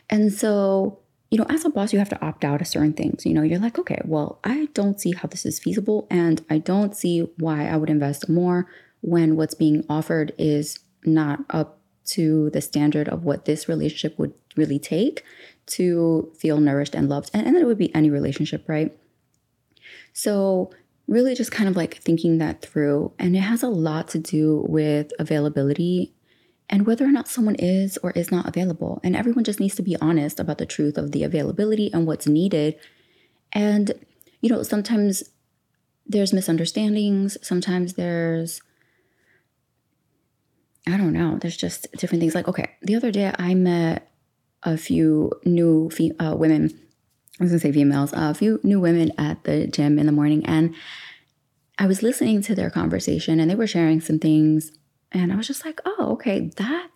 And 0.09 0.31
so, 0.31 0.99
you 1.31 1.37
know, 1.37 1.47
as 1.49 1.65
a 1.65 1.69
boss, 1.69 1.91
you 1.91 1.99
have 1.99 2.09
to 2.09 2.25
opt 2.25 2.45
out 2.45 2.61
of 2.61 2.67
certain 2.67 2.93
things. 2.93 3.25
You 3.25 3.33
know, 3.33 3.41
you're 3.41 3.59
like, 3.59 3.79
okay, 3.79 3.99
well, 4.05 4.39
I 4.43 4.69
don't 4.73 5.01
see 5.01 5.11
how 5.11 5.27
this 5.27 5.45
is 5.45 5.59
feasible, 5.59 6.07
and 6.09 6.45
I 6.49 6.59
don't 6.59 6.95
see 6.95 7.27
why 7.39 7.67
I 7.67 7.75
would 7.75 7.89
invest 7.89 8.29
more 8.29 8.67
when 9.01 9.35
what's 9.35 9.53
being 9.53 9.85
offered 9.89 10.33
is 10.37 10.79
not 11.05 11.39
up 11.49 11.79
to 12.05 12.49
the 12.51 12.61
standard 12.61 13.07
of 13.09 13.23
what 13.23 13.45
this 13.45 13.67
relationship 13.67 14.17
would 14.17 14.33
really 14.55 14.79
take 14.79 15.23
to 15.65 16.31
feel 16.37 16.59
nourished 16.59 16.95
and 16.95 17.09
loved. 17.09 17.29
And, 17.33 17.45
and 17.45 17.55
it 17.55 17.65
would 17.65 17.77
be 17.77 17.93
any 17.93 18.09
relationship, 18.09 18.63
right? 18.67 18.97
So, 20.13 20.71
really 21.07 21.35
just 21.35 21.51
kind 21.51 21.69
of 21.69 21.77
like 21.77 21.95
thinking 21.95 22.37
that 22.37 22.61
through. 22.61 23.13
And 23.17 23.35
it 23.35 23.41
has 23.41 23.63
a 23.63 23.69
lot 23.69 24.09
to 24.09 24.19
do 24.19 24.65
with 24.67 25.11
availability 25.19 26.13
and 26.69 26.85
whether 26.85 27.05
or 27.05 27.11
not 27.11 27.29
someone 27.29 27.55
is 27.55 27.97
or 28.03 28.11
is 28.11 28.31
not 28.31 28.45
available. 28.45 28.99
And 29.03 29.15
everyone 29.15 29.45
just 29.45 29.59
needs 29.59 29.75
to 29.75 29.81
be 29.81 29.95
honest 30.01 30.39
about 30.39 30.57
the 30.57 30.65
truth 30.65 30.97
of 30.97 31.11
the 31.11 31.23
availability 31.23 31.91
and 31.93 32.05
what's 32.05 32.27
needed. 32.27 32.75
And, 33.53 33.93
you 34.41 34.49
know, 34.49 34.63
sometimes 34.63 35.23
there's 36.05 36.33
misunderstandings, 36.33 37.37
sometimes 37.41 37.93
there's, 37.93 38.61
I 40.87 40.97
don't 40.97 41.13
know, 41.13 41.37
there's 41.37 41.57
just 41.57 41.91
different 41.93 42.21
things. 42.21 42.33
Like, 42.33 42.47
okay, 42.47 42.71
the 42.81 42.95
other 42.95 43.11
day 43.11 43.33
I 43.37 43.53
met 43.53 44.09
a 44.63 44.77
few 44.77 45.31
new 45.45 45.89
fe- 45.89 46.15
uh, 46.19 46.35
women, 46.35 46.71
I 47.39 47.43
was 47.43 47.51
gonna 47.51 47.59
say 47.59 47.71
females, 47.71 48.13
uh, 48.13 48.31
a 48.31 48.33
few 48.33 48.59
new 48.63 48.79
women 48.79 49.11
at 49.17 49.43
the 49.43 49.67
gym 49.67 49.99
in 49.99 50.05
the 50.05 50.11
morning. 50.11 50.45
And 50.45 50.73
I 51.77 51.85
was 51.87 52.01
listening 52.01 52.41
to 52.43 52.55
their 52.55 52.69
conversation 52.69 53.39
and 53.39 53.51
they 53.51 53.55
were 53.55 53.67
sharing 53.67 54.01
some 54.01 54.17
things 54.17 54.71
and 55.11 55.31
I 55.31 55.35
was 55.35 55.47
just 55.47 55.65
like, 55.65 55.79
oh, 55.85 56.11
okay, 56.13 56.51
that. 56.57 56.89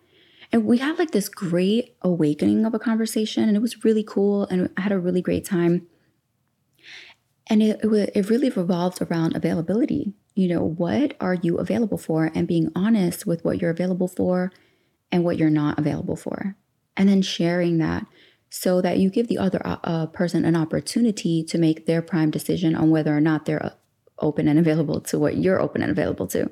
And 0.50 0.66
we 0.66 0.78
had 0.78 0.98
like 0.98 1.12
this 1.12 1.28
great 1.28 1.96
awakening 2.02 2.66
of 2.66 2.74
a 2.74 2.78
conversation, 2.78 3.44
and 3.44 3.56
it 3.56 3.60
was 3.62 3.84
really 3.84 4.04
cool. 4.04 4.44
And 4.44 4.68
I 4.76 4.82
had 4.82 4.92
a 4.92 4.98
really 4.98 5.22
great 5.22 5.46
time. 5.46 5.86
And 7.46 7.62
it, 7.62 7.80
it, 7.82 8.12
it 8.14 8.30
really 8.30 8.50
revolved 8.50 9.00
around 9.00 9.34
availability. 9.34 10.12
You 10.34 10.48
know, 10.48 10.62
what 10.64 11.14
are 11.20 11.34
you 11.34 11.58
available 11.58 11.98
for? 11.98 12.30
And 12.34 12.48
being 12.48 12.70
honest 12.74 13.26
with 13.26 13.44
what 13.44 13.60
you're 13.60 13.70
available 13.70 14.08
for 14.08 14.52
and 15.10 15.24
what 15.24 15.36
you're 15.36 15.50
not 15.50 15.78
available 15.78 16.16
for. 16.16 16.56
And 16.96 17.08
then 17.08 17.22
sharing 17.22 17.78
that 17.78 18.06
so 18.48 18.80
that 18.82 18.98
you 18.98 19.10
give 19.10 19.28
the 19.28 19.38
other 19.38 19.60
uh, 19.64 19.78
uh 19.82 20.06
person 20.06 20.44
an 20.44 20.56
opportunity 20.56 21.42
to 21.44 21.58
make 21.58 21.86
their 21.86 22.02
prime 22.02 22.30
decision 22.30 22.74
on 22.74 22.90
whether 22.90 23.16
or 23.16 23.20
not 23.20 23.46
they're 23.46 23.64
uh, 23.64 23.70
open 24.18 24.46
and 24.46 24.58
available 24.58 25.00
to 25.00 25.18
what 25.18 25.36
you're 25.36 25.60
open 25.60 25.82
and 25.82 25.90
available 25.90 26.26
to. 26.28 26.50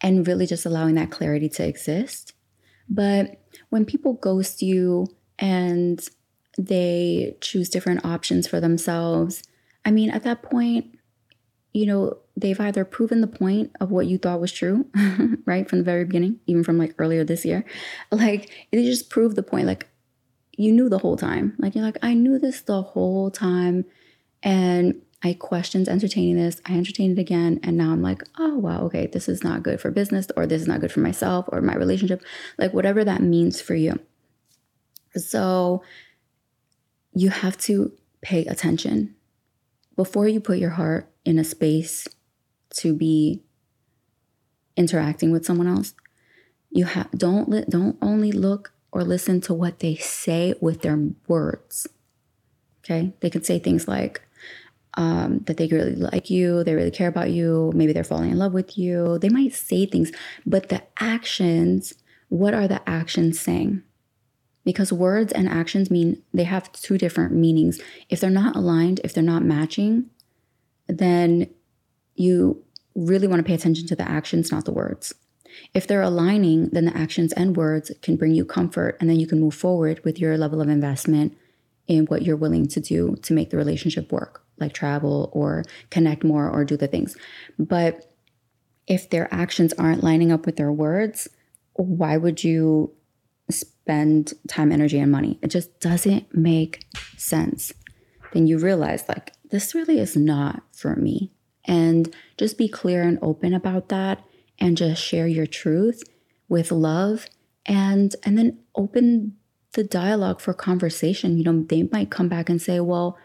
And 0.00 0.26
really 0.26 0.46
just 0.46 0.64
allowing 0.64 0.94
that 0.94 1.10
clarity 1.10 1.48
to 1.50 1.66
exist. 1.66 2.32
But 2.88 3.40
when 3.68 3.84
people 3.84 4.14
ghost 4.14 4.62
you 4.62 5.06
and 5.38 6.06
they 6.58 7.36
choose 7.40 7.68
different 7.68 8.04
options 8.04 8.48
for 8.48 8.60
themselves, 8.60 9.42
I 9.84 9.90
mean, 9.90 10.10
at 10.10 10.24
that 10.24 10.42
point, 10.42 10.98
you 11.72 11.86
know, 11.86 12.18
they've 12.40 12.60
either 12.60 12.84
proven 12.84 13.20
the 13.20 13.26
point 13.26 13.70
of 13.80 13.90
what 13.90 14.06
you 14.06 14.18
thought 14.18 14.40
was 14.40 14.52
true, 14.52 14.86
right, 15.46 15.68
from 15.68 15.78
the 15.78 15.84
very 15.84 16.04
beginning, 16.04 16.40
even 16.46 16.64
from 16.64 16.78
like 16.78 16.94
earlier 16.98 17.24
this 17.24 17.44
year. 17.44 17.64
Like, 18.10 18.50
they 18.70 18.84
just 18.84 19.10
prove 19.10 19.34
the 19.34 19.42
point. 19.42 19.66
Like, 19.66 19.88
you 20.56 20.72
knew 20.72 20.88
the 20.88 20.98
whole 20.98 21.16
time. 21.16 21.54
Like, 21.58 21.74
you're 21.74 21.84
like, 21.84 21.98
I 22.02 22.14
knew 22.14 22.38
this 22.38 22.60
the 22.62 22.82
whole 22.82 23.30
time. 23.30 23.84
And 24.42 25.00
I 25.22 25.34
questioned 25.34 25.88
entertaining 25.88 26.36
this. 26.36 26.60
I 26.66 26.74
entertained 26.74 27.18
it 27.18 27.20
again. 27.20 27.60
And 27.62 27.76
now 27.76 27.92
I'm 27.92 28.02
like, 28.02 28.22
oh, 28.38 28.56
wow, 28.58 28.82
okay, 28.84 29.06
this 29.06 29.28
is 29.28 29.44
not 29.44 29.62
good 29.62 29.80
for 29.80 29.90
business, 29.90 30.28
or 30.36 30.46
this 30.46 30.62
is 30.62 30.68
not 30.68 30.80
good 30.80 30.92
for 30.92 31.00
myself 31.00 31.46
or 31.48 31.60
my 31.60 31.76
relationship, 31.76 32.22
like 32.58 32.72
whatever 32.72 33.04
that 33.04 33.22
means 33.22 33.60
for 33.60 33.74
you. 33.74 33.98
So 35.14 35.82
you 37.12 37.30
have 37.30 37.58
to 37.58 37.92
pay 38.22 38.44
attention 38.46 39.14
before 39.96 40.28
you 40.28 40.40
put 40.40 40.58
your 40.58 40.70
heart 40.70 41.12
in 41.24 41.38
a 41.38 41.44
space 41.44 42.06
to 42.76 42.94
be 42.94 43.42
interacting 44.76 45.30
with 45.30 45.44
someone 45.44 45.66
else. 45.66 45.94
You 46.70 46.84
have 46.84 47.10
don't 47.12 47.48
li- 47.48 47.64
don't 47.68 47.96
only 48.00 48.32
look 48.32 48.72
or 48.92 49.04
listen 49.04 49.40
to 49.42 49.54
what 49.54 49.80
they 49.80 49.96
say 49.96 50.54
with 50.60 50.82
their 50.82 50.98
words. 51.28 51.86
Okay, 52.84 53.12
they 53.20 53.30
can 53.30 53.44
say 53.44 53.58
things 53.58 53.86
like, 53.86 54.22
um, 54.94 55.40
that 55.46 55.56
they 55.56 55.68
really 55.68 55.94
like 55.94 56.30
you, 56.30 56.64
they 56.64 56.74
really 56.74 56.90
care 56.90 57.08
about 57.08 57.30
you, 57.30 57.70
maybe 57.74 57.92
they're 57.92 58.02
falling 58.04 58.30
in 58.30 58.38
love 58.38 58.52
with 58.52 58.76
you. 58.76 59.18
They 59.18 59.28
might 59.28 59.52
say 59.52 59.86
things, 59.86 60.10
but 60.46 60.68
the 60.68 60.82
actions, 60.98 61.94
what 62.28 62.54
are 62.54 62.66
the 62.66 62.86
actions 62.88 63.38
saying? 63.38 63.82
Because 64.64 64.92
words 64.92 65.32
and 65.32 65.48
actions 65.48 65.90
mean 65.90 66.22
they 66.34 66.44
have 66.44 66.72
two 66.72 66.98
different 66.98 67.32
meanings. 67.32 67.80
If 68.08 68.20
they're 68.20 68.30
not 68.30 68.56
aligned, 68.56 69.00
if 69.04 69.14
they're 69.14 69.22
not 69.22 69.44
matching, 69.44 70.10
then 70.86 71.48
you 72.20 72.62
really 72.94 73.26
want 73.26 73.40
to 73.40 73.46
pay 73.46 73.54
attention 73.54 73.86
to 73.86 73.96
the 73.96 74.08
actions, 74.08 74.52
not 74.52 74.64
the 74.64 74.72
words. 74.72 75.14
If 75.74 75.86
they're 75.86 76.02
aligning, 76.02 76.68
then 76.68 76.84
the 76.84 76.96
actions 76.96 77.32
and 77.32 77.56
words 77.56 77.90
can 78.02 78.16
bring 78.16 78.34
you 78.34 78.44
comfort, 78.44 78.96
and 79.00 79.08
then 79.08 79.18
you 79.18 79.26
can 79.26 79.40
move 79.40 79.54
forward 79.54 80.00
with 80.04 80.18
your 80.18 80.36
level 80.36 80.60
of 80.60 80.68
investment 80.68 81.36
in 81.88 82.06
what 82.06 82.22
you're 82.22 82.36
willing 82.36 82.68
to 82.68 82.80
do 82.80 83.16
to 83.22 83.32
make 83.32 83.50
the 83.50 83.56
relationship 83.56 84.12
work 84.12 84.44
like 84.58 84.72
travel 84.72 85.30
or 85.32 85.64
connect 85.88 86.22
more 86.22 86.48
or 86.48 86.64
do 86.64 86.76
the 86.76 86.86
things. 86.86 87.16
But 87.58 88.12
if 88.86 89.10
their 89.10 89.32
actions 89.32 89.72
aren't 89.72 90.04
lining 90.04 90.30
up 90.30 90.46
with 90.46 90.56
their 90.56 90.70
words, 90.70 91.28
why 91.72 92.16
would 92.16 92.44
you 92.44 92.92
spend 93.48 94.34
time, 94.48 94.70
energy, 94.70 94.98
and 94.98 95.10
money? 95.10 95.38
It 95.42 95.48
just 95.48 95.80
doesn't 95.80 96.32
make 96.34 96.84
sense. 97.16 97.72
Then 98.32 98.46
you 98.46 98.58
realize, 98.58 99.08
like, 99.08 99.32
this 99.50 99.74
really 99.74 99.98
is 99.98 100.14
not 100.16 100.62
for 100.72 100.94
me. 100.94 101.32
And 101.64 102.14
just 102.36 102.58
be 102.58 102.68
clear 102.68 103.02
and 103.02 103.18
open 103.22 103.54
about 103.54 103.88
that 103.90 104.24
and 104.58 104.76
just 104.76 105.02
share 105.02 105.26
your 105.26 105.46
truth 105.46 106.02
with 106.48 106.72
love 106.72 107.26
and 107.66 108.14
and 108.24 108.36
then 108.36 108.58
open 108.74 109.36
the 109.72 109.84
dialogue 109.84 110.40
for 110.40 110.52
conversation. 110.52 111.38
You 111.38 111.44
know, 111.44 111.62
they 111.62 111.84
might 111.84 112.10
come 112.10 112.28
back 112.28 112.48
and 112.48 112.60
say, 112.60 112.80
well, 112.80 113.16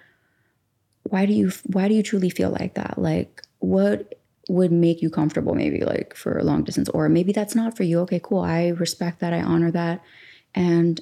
why 1.04 1.26
do 1.26 1.34
you 1.34 1.52
why 1.66 1.88
do 1.88 1.94
you 1.94 2.04
truly 2.04 2.30
feel 2.30 2.50
like 2.50 2.76
that? 2.76 2.98
Like 2.98 3.42
what 3.60 4.16
would 4.48 4.72
make 4.72 5.02
you 5.02 5.10
comfortable 5.10 5.56
maybe 5.56 5.84
like 5.84 6.16
for 6.16 6.38
a 6.38 6.44
long 6.44 6.64
distance? 6.64 6.90
Or 6.90 7.10
maybe 7.10 7.32
that's 7.32 7.56
not 7.56 7.76
for 7.76 7.84
you. 7.84 8.00
Okay 8.02 8.20
cool. 8.22 8.42
I 8.42 8.70
respect 8.70 9.20
that. 9.20 9.34
I 9.34 9.42
honor 9.42 9.72
that. 9.72 10.04
And 10.54 11.02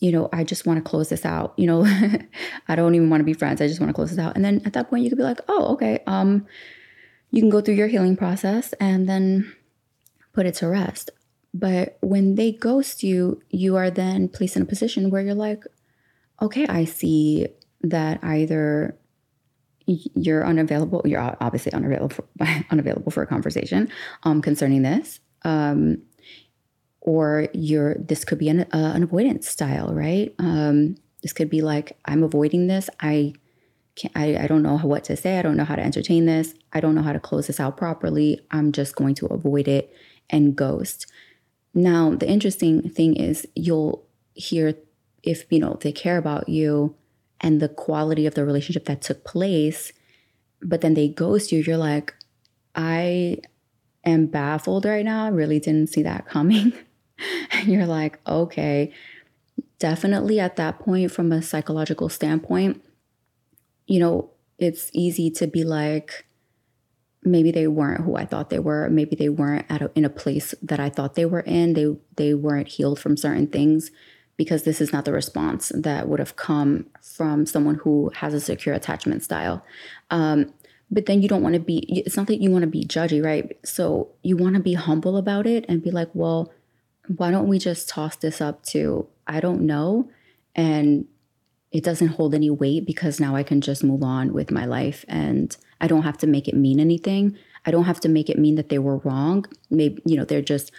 you 0.00 0.12
know 0.12 0.28
i 0.32 0.44
just 0.44 0.66
want 0.66 0.82
to 0.82 0.88
close 0.88 1.08
this 1.08 1.24
out 1.24 1.54
you 1.56 1.66
know 1.66 1.84
i 2.68 2.76
don't 2.76 2.94
even 2.94 3.10
want 3.10 3.20
to 3.20 3.24
be 3.24 3.32
friends 3.32 3.60
i 3.60 3.66
just 3.66 3.80
want 3.80 3.88
to 3.90 3.94
close 3.94 4.10
this 4.10 4.18
out 4.18 4.34
and 4.36 4.44
then 4.44 4.60
at 4.64 4.72
that 4.72 4.88
point 4.90 5.02
you 5.02 5.10
could 5.10 5.18
be 5.18 5.24
like 5.24 5.40
oh 5.48 5.72
okay 5.72 6.00
um 6.06 6.46
you 7.30 7.40
can 7.40 7.50
go 7.50 7.60
through 7.60 7.74
your 7.74 7.88
healing 7.88 8.16
process 8.16 8.72
and 8.74 9.08
then 9.08 9.52
put 10.32 10.46
it 10.46 10.54
to 10.54 10.68
rest 10.68 11.10
but 11.54 11.96
when 12.02 12.34
they 12.34 12.52
ghost 12.52 13.02
you 13.02 13.42
you 13.50 13.76
are 13.76 13.90
then 13.90 14.28
placed 14.28 14.56
in 14.56 14.62
a 14.62 14.66
position 14.66 15.10
where 15.10 15.22
you're 15.22 15.34
like 15.34 15.64
okay 16.42 16.66
i 16.66 16.84
see 16.84 17.46
that 17.82 18.22
either 18.22 18.96
you're 19.86 20.44
unavailable. 20.44 21.02
You're 21.04 21.36
obviously 21.40 21.72
unavailable 21.72 22.08
for, 22.08 22.24
unavailable 22.70 23.12
for 23.12 23.22
a 23.22 23.26
conversation 23.26 23.88
um, 24.24 24.42
concerning 24.42 24.82
this. 24.82 25.20
Um, 25.42 26.02
or 27.06 27.48
you're 27.54 27.94
this 27.94 28.24
could 28.24 28.38
be 28.38 28.50
an, 28.50 28.62
uh, 28.72 28.92
an 28.94 29.04
avoidance 29.04 29.48
style, 29.48 29.94
right? 29.94 30.34
Um, 30.38 30.96
this 31.22 31.32
could 31.32 31.48
be 31.48 31.62
like 31.62 31.96
I'm 32.04 32.22
avoiding 32.22 32.66
this. 32.66 32.90
I 33.00 33.32
can't. 33.94 34.14
I, 34.14 34.36
I 34.36 34.46
don't 34.46 34.62
know 34.62 34.76
what 34.78 35.04
to 35.04 35.16
say. 35.16 35.38
I 35.38 35.42
don't 35.42 35.56
know 35.56 35.64
how 35.64 35.76
to 35.76 35.82
entertain 35.82 36.26
this. 36.26 36.52
I 36.72 36.80
don't 36.80 36.94
know 36.94 37.02
how 37.02 37.12
to 37.12 37.20
close 37.20 37.46
this 37.46 37.60
out 37.60 37.78
properly. 37.78 38.40
I'm 38.50 38.72
just 38.72 38.96
going 38.96 39.14
to 39.16 39.26
avoid 39.26 39.68
it 39.68 39.94
and 40.28 40.54
ghost. 40.54 41.06
Now, 41.72 42.14
the 42.14 42.28
interesting 42.28 42.90
thing 42.90 43.16
is 43.16 43.46
you'll 43.54 44.04
hear 44.34 44.74
if 45.22 45.44
you 45.50 45.60
know 45.60 45.78
they 45.80 45.92
care 45.92 46.18
about 46.18 46.48
you 46.48 46.94
and 47.40 47.60
the 47.60 47.68
quality 47.68 48.26
of 48.26 48.34
the 48.34 48.44
relationship 48.44 48.86
that 48.86 49.02
took 49.02 49.24
place, 49.24 49.92
but 50.60 50.80
then 50.80 50.94
they 50.94 51.08
ghost 51.08 51.52
you, 51.52 51.60
you're 51.60 51.76
like, 51.76 52.14
I 52.74 53.38
am 54.04 54.26
baffled 54.26 54.84
right 54.84 55.04
now. 55.04 55.30
Really 55.30 55.60
didn't 55.60 55.88
see 55.88 56.02
that 56.02 56.26
coming. 56.26 56.72
and 57.56 57.68
you're 57.68 57.86
like, 57.86 58.18
okay, 58.26 58.92
definitely 59.78 60.40
at 60.40 60.56
that 60.56 60.78
point, 60.78 61.12
from 61.12 61.32
a 61.32 61.42
psychological 61.42 62.08
standpoint, 62.08 62.82
you 63.86 64.00
know, 64.00 64.30
it's 64.58 64.90
easy 64.92 65.30
to 65.30 65.46
be 65.46 65.64
like, 65.64 66.26
maybe 67.22 67.50
they 67.50 67.66
weren't 67.66 68.04
who 68.04 68.16
I 68.16 68.24
thought 68.24 68.50
they 68.50 68.58
were. 68.58 68.88
Maybe 68.88 69.16
they 69.16 69.28
weren't 69.28 69.66
at 69.68 69.82
a, 69.82 69.90
in 69.94 70.04
a 70.04 70.10
place 70.10 70.54
that 70.62 70.80
I 70.80 70.88
thought 70.88 71.14
they 71.14 71.26
were 71.26 71.40
in. 71.40 71.74
They 71.74 71.96
they 72.16 72.34
weren't 72.34 72.68
healed 72.68 73.00
from 73.00 73.16
certain 73.16 73.48
things 73.48 73.90
because 74.36 74.62
this 74.62 74.80
is 74.80 74.92
not 74.92 75.04
the 75.04 75.12
response 75.12 75.72
that 75.74 76.08
would 76.08 76.20
have 76.20 76.36
come 76.36 76.86
from 77.02 77.46
someone 77.46 77.76
who 77.76 78.10
has 78.16 78.34
a 78.34 78.40
secure 78.40 78.74
attachment 78.74 79.22
style. 79.22 79.64
Um, 80.10 80.52
but 80.90 81.06
then 81.06 81.22
you 81.22 81.28
don't 81.28 81.42
want 81.42 81.54
to 81.54 81.60
be, 81.60 81.78
it's 82.06 82.16
not 82.16 82.26
that 82.28 82.40
you 82.40 82.50
want 82.50 82.62
to 82.62 82.68
be 82.68 82.84
judgy, 82.84 83.24
right? 83.24 83.58
So 83.64 84.10
you 84.22 84.36
want 84.36 84.54
to 84.54 84.60
be 84.60 84.74
humble 84.74 85.16
about 85.16 85.46
it 85.46 85.64
and 85.68 85.82
be 85.82 85.90
like, 85.90 86.10
well, 86.12 86.52
why 87.08 87.30
don't 87.30 87.48
we 87.48 87.58
just 87.58 87.88
toss 87.88 88.16
this 88.16 88.40
up 88.40 88.64
to, 88.66 89.06
I 89.26 89.40
don't 89.40 89.62
know. 89.62 90.10
And 90.54 91.06
it 91.72 91.84
doesn't 91.84 92.08
hold 92.08 92.34
any 92.34 92.50
weight 92.50 92.86
because 92.86 93.20
now 93.20 93.36
I 93.36 93.42
can 93.42 93.60
just 93.60 93.84
move 93.84 94.02
on 94.02 94.32
with 94.32 94.50
my 94.50 94.64
life 94.64 95.04
and 95.08 95.56
I 95.80 95.88
don't 95.88 96.04
have 96.04 96.18
to 96.18 96.26
make 96.26 96.48
it 96.48 96.54
mean 96.54 96.80
anything. 96.80 97.36
I 97.64 97.70
don't 97.70 97.84
have 97.84 98.00
to 98.00 98.08
make 98.08 98.30
it 98.30 98.38
mean 98.38 98.54
that 98.54 98.68
they 98.68 98.78
were 98.78 98.98
wrong. 98.98 99.44
Maybe, 99.70 100.00
you 100.06 100.16
know, 100.16 100.24
they're 100.24 100.40
just 100.40 100.72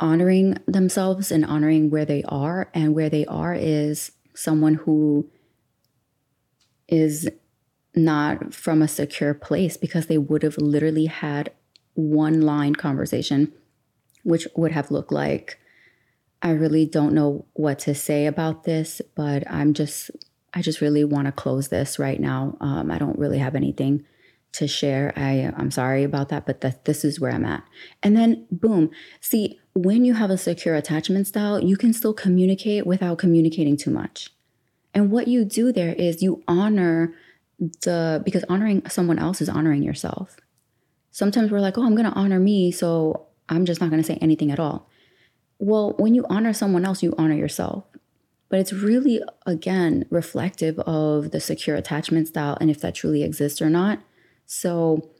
honoring 0.00 0.58
themselves 0.66 1.30
and 1.30 1.44
honoring 1.44 1.90
where 1.90 2.04
they 2.04 2.22
are. 2.24 2.70
And 2.74 2.94
where 2.94 3.10
they 3.10 3.26
are 3.26 3.54
is 3.54 4.12
someone 4.34 4.74
who 4.74 5.30
is 6.88 7.28
not 7.94 8.52
from 8.52 8.82
a 8.82 8.88
secure 8.88 9.34
place 9.34 9.76
because 9.76 10.06
they 10.06 10.18
would 10.18 10.42
have 10.42 10.58
literally 10.58 11.06
had 11.06 11.52
one 11.94 12.40
line 12.40 12.74
conversation, 12.74 13.52
which 14.24 14.48
would 14.56 14.72
have 14.72 14.90
looked 14.90 15.12
like, 15.12 15.58
I 16.42 16.50
really 16.50 16.84
don't 16.84 17.14
know 17.14 17.46
what 17.54 17.78
to 17.80 17.94
say 17.94 18.26
about 18.26 18.64
this, 18.64 19.00
but 19.14 19.48
I'm 19.50 19.72
just, 19.72 20.10
I 20.52 20.60
just 20.60 20.80
really 20.80 21.04
want 21.04 21.26
to 21.26 21.32
close 21.32 21.68
this 21.68 21.98
right 21.98 22.20
now. 22.20 22.56
Um, 22.60 22.90
I 22.90 22.98
don't 22.98 23.18
really 23.18 23.38
have 23.38 23.54
anything 23.54 24.04
to 24.54 24.68
share. 24.68 25.12
I 25.16 25.52
I'm 25.56 25.70
sorry 25.70 26.04
about 26.04 26.28
that, 26.28 26.46
but 26.46 26.60
that 26.60 26.84
this 26.84 27.04
is 27.04 27.20
where 27.20 27.32
I'm 27.32 27.44
at. 27.44 27.64
And 28.02 28.16
then 28.16 28.46
boom. 28.50 28.90
See, 29.20 29.60
when 29.74 30.04
you 30.04 30.14
have 30.14 30.30
a 30.30 30.38
secure 30.38 30.76
attachment 30.76 31.26
style, 31.26 31.62
you 31.62 31.76
can 31.76 31.92
still 31.92 32.14
communicate 32.14 32.86
without 32.86 33.18
communicating 33.18 33.76
too 33.76 33.90
much. 33.90 34.30
And 34.94 35.10
what 35.10 35.26
you 35.26 35.44
do 35.44 35.72
there 35.72 35.92
is 35.94 36.22
you 36.22 36.42
honor 36.46 37.12
the 37.58 38.22
because 38.24 38.44
honoring 38.48 38.88
someone 38.88 39.18
else 39.18 39.40
is 39.40 39.48
honoring 39.48 39.82
yourself. 39.82 40.36
Sometimes 41.10 41.50
we're 41.50 41.60
like, 41.60 41.76
"Oh, 41.76 41.84
I'm 41.84 41.96
going 41.96 42.10
to 42.10 42.16
honor 42.16 42.38
me, 42.38 42.70
so 42.70 43.23
I'm 43.48 43.64
just 43.64 43.80
not 43.80 43.90
going 43.90 44.02
to 44.02 44.06
say 44.06 44.18
anything 44.20 44.50
at 44.50 44.60
all." 44.60 44.88
Well, 45.58 45.94
when 45.98 46.14
you 46.14 46.26
honor 46.28 46.52
someone 46.52 46.84
else, 46.84 47.02
you 47.02 47.14
honor 47.16 47.34
yourself. 47.34 47.84
but 48.54 48.60
it's 48.60 48.72
really, 48.72 49.20
again, 49.46 50.04
reflective 50.10 50.78
of 50.80 51.32
the 51.32 51.40
secure 51.40 51.74
attachment 51.76 52.28
style 52.28 52.56
and 52.60 52.70
if 52.70 52.80
that 52.80 52.94
truly 52.94 53.24
exists 53.24 53.60
or 53.60 53.68
not. 53.68 53.98
So, 54.46 55.10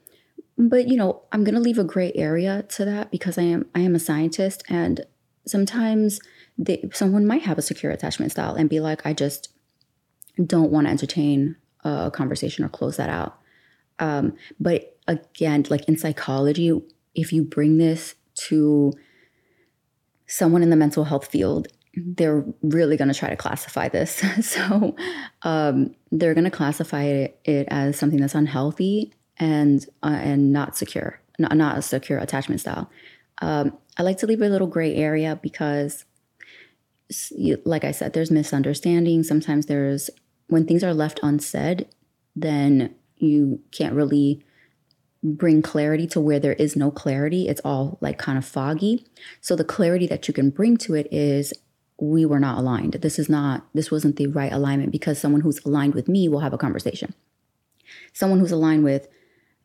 but 0.57 0.87
you 0.87 0.97
know, 0.97 1.23
I'm 1.33 1.43
going 1.43 1.57
to 1.57 1.61
leave 1.61 1.79
a 1.79 1.83
gray 1.85 2.13
area 2.15 2.63
to 2.69 2.85
that 2.85 3.11
because 3.11 3.37
I 3.37 3.43
am 3.43 3.67
I 3.75 3.81
am 3.81 3.97
a 3.97 3.99
scientist 3.99 4.63
and 4.69 5.05
sometimes 5.47 6.21
they, 6.57 6.89
someone 6.93 7.27
might 7.27 7.43
have 7.43 7.59
a 7.59 7.63
secure 7.63 7.91
attachment 7.91 8.31
style 8.31 8.55
and 8.55 8.71
be 8.71 8.79
like, 8.79 9.05
I 9.05 9.13
just 9.13 9.49
don't 10.47 10.71
want 10.71 10.87
to 10.87 10.93
entertain 10.93 11.57
a 11.83 12.13
conversation 12.13 12.65
or 12.65 12.69
close 12.69 12.97
that 12.99 13.11
out. 13.11 13.39
Um, 13.99 14.37
but 14.61 14.97
again, 15.09 15.67
like 15.71 15.89
in 15.89 15.97
psychology, 15.99 16.81
if 17.15 17.33
you 17.33 17.45
bring 17.45 17.79
this 17.79 18.15
to 18.35 18.93
someone 20.27 20.63
in 20.63 20.71
the 20.71 20.77
mental 20.77 21.05
health 21.05 21.27
field, 21.27 21.69
they're 21.97 22.45
really 22.63 22.97
going 22.97 23.09
to 23.09 23.15
try 23.15 23.31
to 23.31 23.37
classify 23.37 23.89
this. 23.89 24.23
so 24.47 24.97
um, 25.43 25.95
they're 26.11 26.35
going 26.35 26.45
to 26.45 26.51
classify 26.51 27.05
it, 27.05 27.41
it, 27.45 27.69
as 27.71 27.99
something 27.99 28.21
that's 28.21 28.35
unhealthy 28.35 29.13
and 29.39 29.87
uh, 30.03 30.19
and 30.21 30.53
not 30.53 30.77
secure, 30.77 31.21
not, 31.39 31.57
not 31.57 31.79
a 31.79 31.83
secure 31.83 32.19
attachment 32.19 32.61
style. 32.61 32.91
Um, 33.43 33.77
I 33.97 34.03
like 34.03 34.19
to 34.19 34.27
leave 34.27 34.43
a 34.43 34.49
little 34.49 34.67
gray 34.67 34.95
area 34.95 35.39
because, 35.43 36.05
like 37.65 37.85
I 37.85 37.91
said, 37.91 38.13
there's 38.13 38.31
misunderstanding. 38.31 39.23
Sometimes 39.23 39.67
there's 39.67 40.11
when 40.49 40.67
things 40.67 40.85
are 40.85 40.95
left 40.95 41.21
unsaid, 41.23 41.89
then 42.37 42.95
you 43.17 43.61
can't 43.73 43.95
really 43.95 44.45
bring 45.25 45.63
clarity 45.63 46.07
to 46.07 46.21
where 46.21 46.39
there 46.39 46.53
is 46.53 46.77
no 46.77 46.91
clarity. 46.91 47.49
It's 47.49 47.61
all 47.65 47.97
like 48.03 48.19
kind 48.19 48.37
of 48.37 48.45
foggy. 48.45 49.07
So 49.41 49.57
the 49.57 49.65
clarity 49.65 50.07
that 50.07 50.29
you 50.29 50.35
can 50.35 50.51
bring 50.51 50.77
to 50.79 50.95
it 50.95 51.09
is 51.11 51.55
we 51.99 52.27
were 52.27 52.39
not 52.39 52.59
aligned. 52.59 52.93
This 52.95 53.19
is 53.19 53.29
not, 53.29 53.67
this 53.73 53.91
wasn't 53.91 54.17
the 54.17 54.27
right 54.27 54.53
alignment 54.53 54.93
because 54.93 55.19
someone 55.19 55.41
who's 55.41 55.65
aligned 55.65 55.95
with 55.95 56.09
me 56.09 56.29
will 56.29 56.41
have 56.41 56.53
a 56.53 56.59
conversation. 56.59 57.15
Someone 58.13 58.39
who's 58.39 58.53
aligned 58.53 58.85
with 58.85 59.09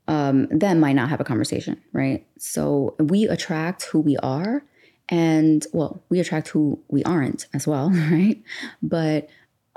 um, 0.07 0.47
them 0.47 0.79
might 0.79 0.93
not 0.93 1.09
have 1.09 1.19
a 1.19 1.25
conversation, 1.25 1.79
right? 1.91 2.25
So 2.37 2.95
we 2.97 3.25
attract 3.25 3.83
who 3.83 3.99
we 3.99 4.15
are. 4.17 4.63
And 5.09 5.65
well, 5.73 6.01
we 6.09 6.19
attract 6.19 6.49
who 6.49 6.79
we 6.87 7.03
aren't 7.03 7.47
as 7.53 7.67
well, 7.67 7.89
right? 8.11 8.41
But 8.81 9.27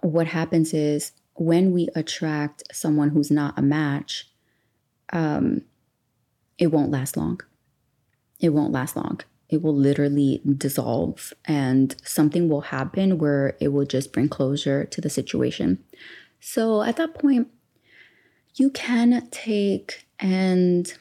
what 0.02 0.28
happens 0.28 0.72
is 0.72 1.12
when 1.34 1.72
we 1.72 1.88
attract 1.96 2.62
someone 2.72 3.10
who's 3.10 3.30
not 3.30 3.58
a 3.58 3.62
match, 3.62 4.28
um, 5.12 5.62
it 6.62 6.70
won't 6.70 6.92
last 6.92 7.16
long. 7.16 7.40
It 8.38 8.50
won't 8.50 8.72
last 8.72 8.94
long. 8.94 9.18
It 9.48 9.62
will 9.62 9.74
literally 9.74 10.40
dissolve 10.56 11.32
and 11.44 11.96
something 12.04 12.48
will 12.48 12.60
happen 12.60 13.18
where 13.18 13.56
it 13.60 13.72
will 13.72 13.84
just 13.84 14.12
bring 14.12 14.28
closure 14.28 14.84
to 14.84 15.00
the 15.00 15.10
situation. 15.10 15.82
So 16.38 16.82
at 16.82 16.96
that 16.98 17.14
point, 17.14 17.48
you 18.54 18.70
can 18.70 19.26
take 19.32 20.06
and 20.20 20.94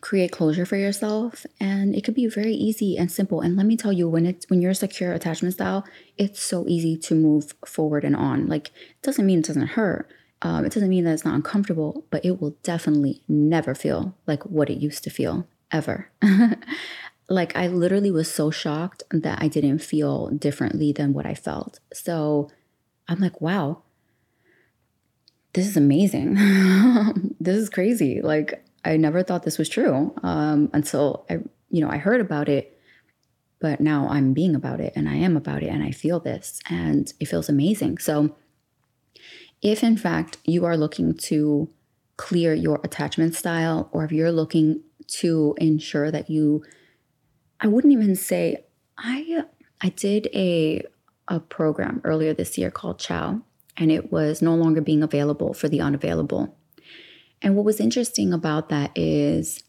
create 0.00 0.30
closure 0.30 0.64
for 0.64 0.76
yourself 0.76 1.44
and 1.58 1.96
it 1.96 2.04
could 2.04 2.14
be 2.14 2.28
very 2.28 2.54
easy 2.54 2.96
and 2.96 3.10
simple 3.10 3.40
and 3.40 3.56
let 3.56 3.66
me 3.66 3.76
tell 3.76 3.92
you 3.92 4.08
when 4.08 4.24
it's 4.24 4.48
when 4.48 4.62
you're 4.62 4.70
a 4.70 4.74
secure 4.74 5.12
attachment 5.12 5.52
style 5.52 5.84
it's 6.16 6.40
so 6.40 6.64
easy 6.66 6.96
to 6.96 7.14
move 7.14 7.52
forward 7.66 8.02
and 8.02 8.16
on 8.16 8.46
like 8.46 8.68
it 8.68 9.02
doesn't 9.02 9.26
mean 9.26 9.40
it 9.40 9.44
doesn't 9.44 9.76
hurt 9.76 10.08
um, 10.42 10.64
it 10.64 10.72
doesn't 10.72 10.88
mean 10.88 11.04
that 11.04 11.12
it's 11.12 11.24
not 11.24 11.34
uncomfortable, 11.34 12.04
but 12.10 12.24
it 12.24 12.40
will 12.40 12.56
definitely 12.62 13.22
never 13.28 13.74
feel 13.74 14.14
like 14.26 14.44
what 14.44 14.70
it 14.70 14.78
used 14.78 15.04
to 15.04 15.10
feel 15.10 15.46
ever. 15.70 16.10
like 17.28 17.54
I 17.56 17.68
literally 17.68 18.10
was 18.10 18.32
so 18.32 18.50
shocked 18.50 19.02
that 19.10 19.42
I 19.42 19.48
didn't 19.48 19.80
feel 19.80 20.28
differently 20.30 20.92
than 20.92 21.12
what 21.12 21.26
I 21.26 21.34
felt. 21.34 21.80
So 21.92 22.50
I'm 23.06 23.20
like, 23.20 23.40
wow, 23.40 23.82
this 25.52 25.66
is 25.66 25.76
amazing. 25.76 26.34
this 27.40 27.56
is 27.56 27.68
crazy. 27.68 28.22
Like 28.22 28.64
I 28.84 28.96
never 28.96 29.22
thought 29.22 29.42
this 29.42 29.58
was 29.58 29.68
true 29.68 30.14
um, 30.22 30.70
until 30.72 31.26
I, 31.28 31.34
you 31.70 31.82
know, 31.82 31.90
I 31.90 31.98
heard 31.98 32.20
about 32.20 32.48
it. 32.48 32.76
But 33.60 33.78
now 33.78 34.08
I'm 34.08 34.32
being 34.32 34.54
about 34.54 34.80
it, 34.80 34.94
and 34.96 35.06
I 35.06 35.16
am 35.16 35.36
about 35.36 35.62
it, 35.62 35.66
and 35.66 35.82
I 35.82 35.90
feel 35.90 36.18
this, 36.18 36.60
and 36.70 37.12
it 37.20 37.26
feels 37.26 37.50
amazing. 37.50 37.98
So 37.98 38.34
if 39.62 39.82
in 39.82 39.96
fact 39.96 40.38
you 40.44 40.64
are 40.64 40.76
looking 40.76 41.14
to 41.14 41.68
clear 42.16 42.52
your 42.52 42.80
attachment 42.84 43.34
style, 43.34 43.88
or 43.92 44.04
if 44.04 44.12
you're 44.12 44.32
looking 44.32 44.82
to 45.06 45.54
ensure 45.58 46.10
that 46.10 46.28
you, 46.28 46.62
I 47.60 47.66
wouldn't 47.66 47.92
even 47.92 48.14
say, 48.14 48.64
I, 48.98 49.44
I 49.80 49.88
did 49.88 50.28
a, 50.34 50.84
a 51.28 51.40
program 51.40 52.00
earlier 52.04 52.34
this 52.34 52.58
year 52.58 52.70
called 52.70 52.98
Chow, 52.98 53.40
and 53.76 53.90
it 53.90 54.12
was 54.12 54.42
no 54.42 54.54
longer 54.54 54.82
being 54.82 55.02
available 55.02 55.54
for 55.54 55.68
the 55.68 55.80
unavailable. 55.80 56.56
And 57.40 57.56
what 57.56 57.64
was 57.64 57.80
interesting 57.80 58.34
about 58.34 58.68
that 58.68 58.90
is 58.94 59.62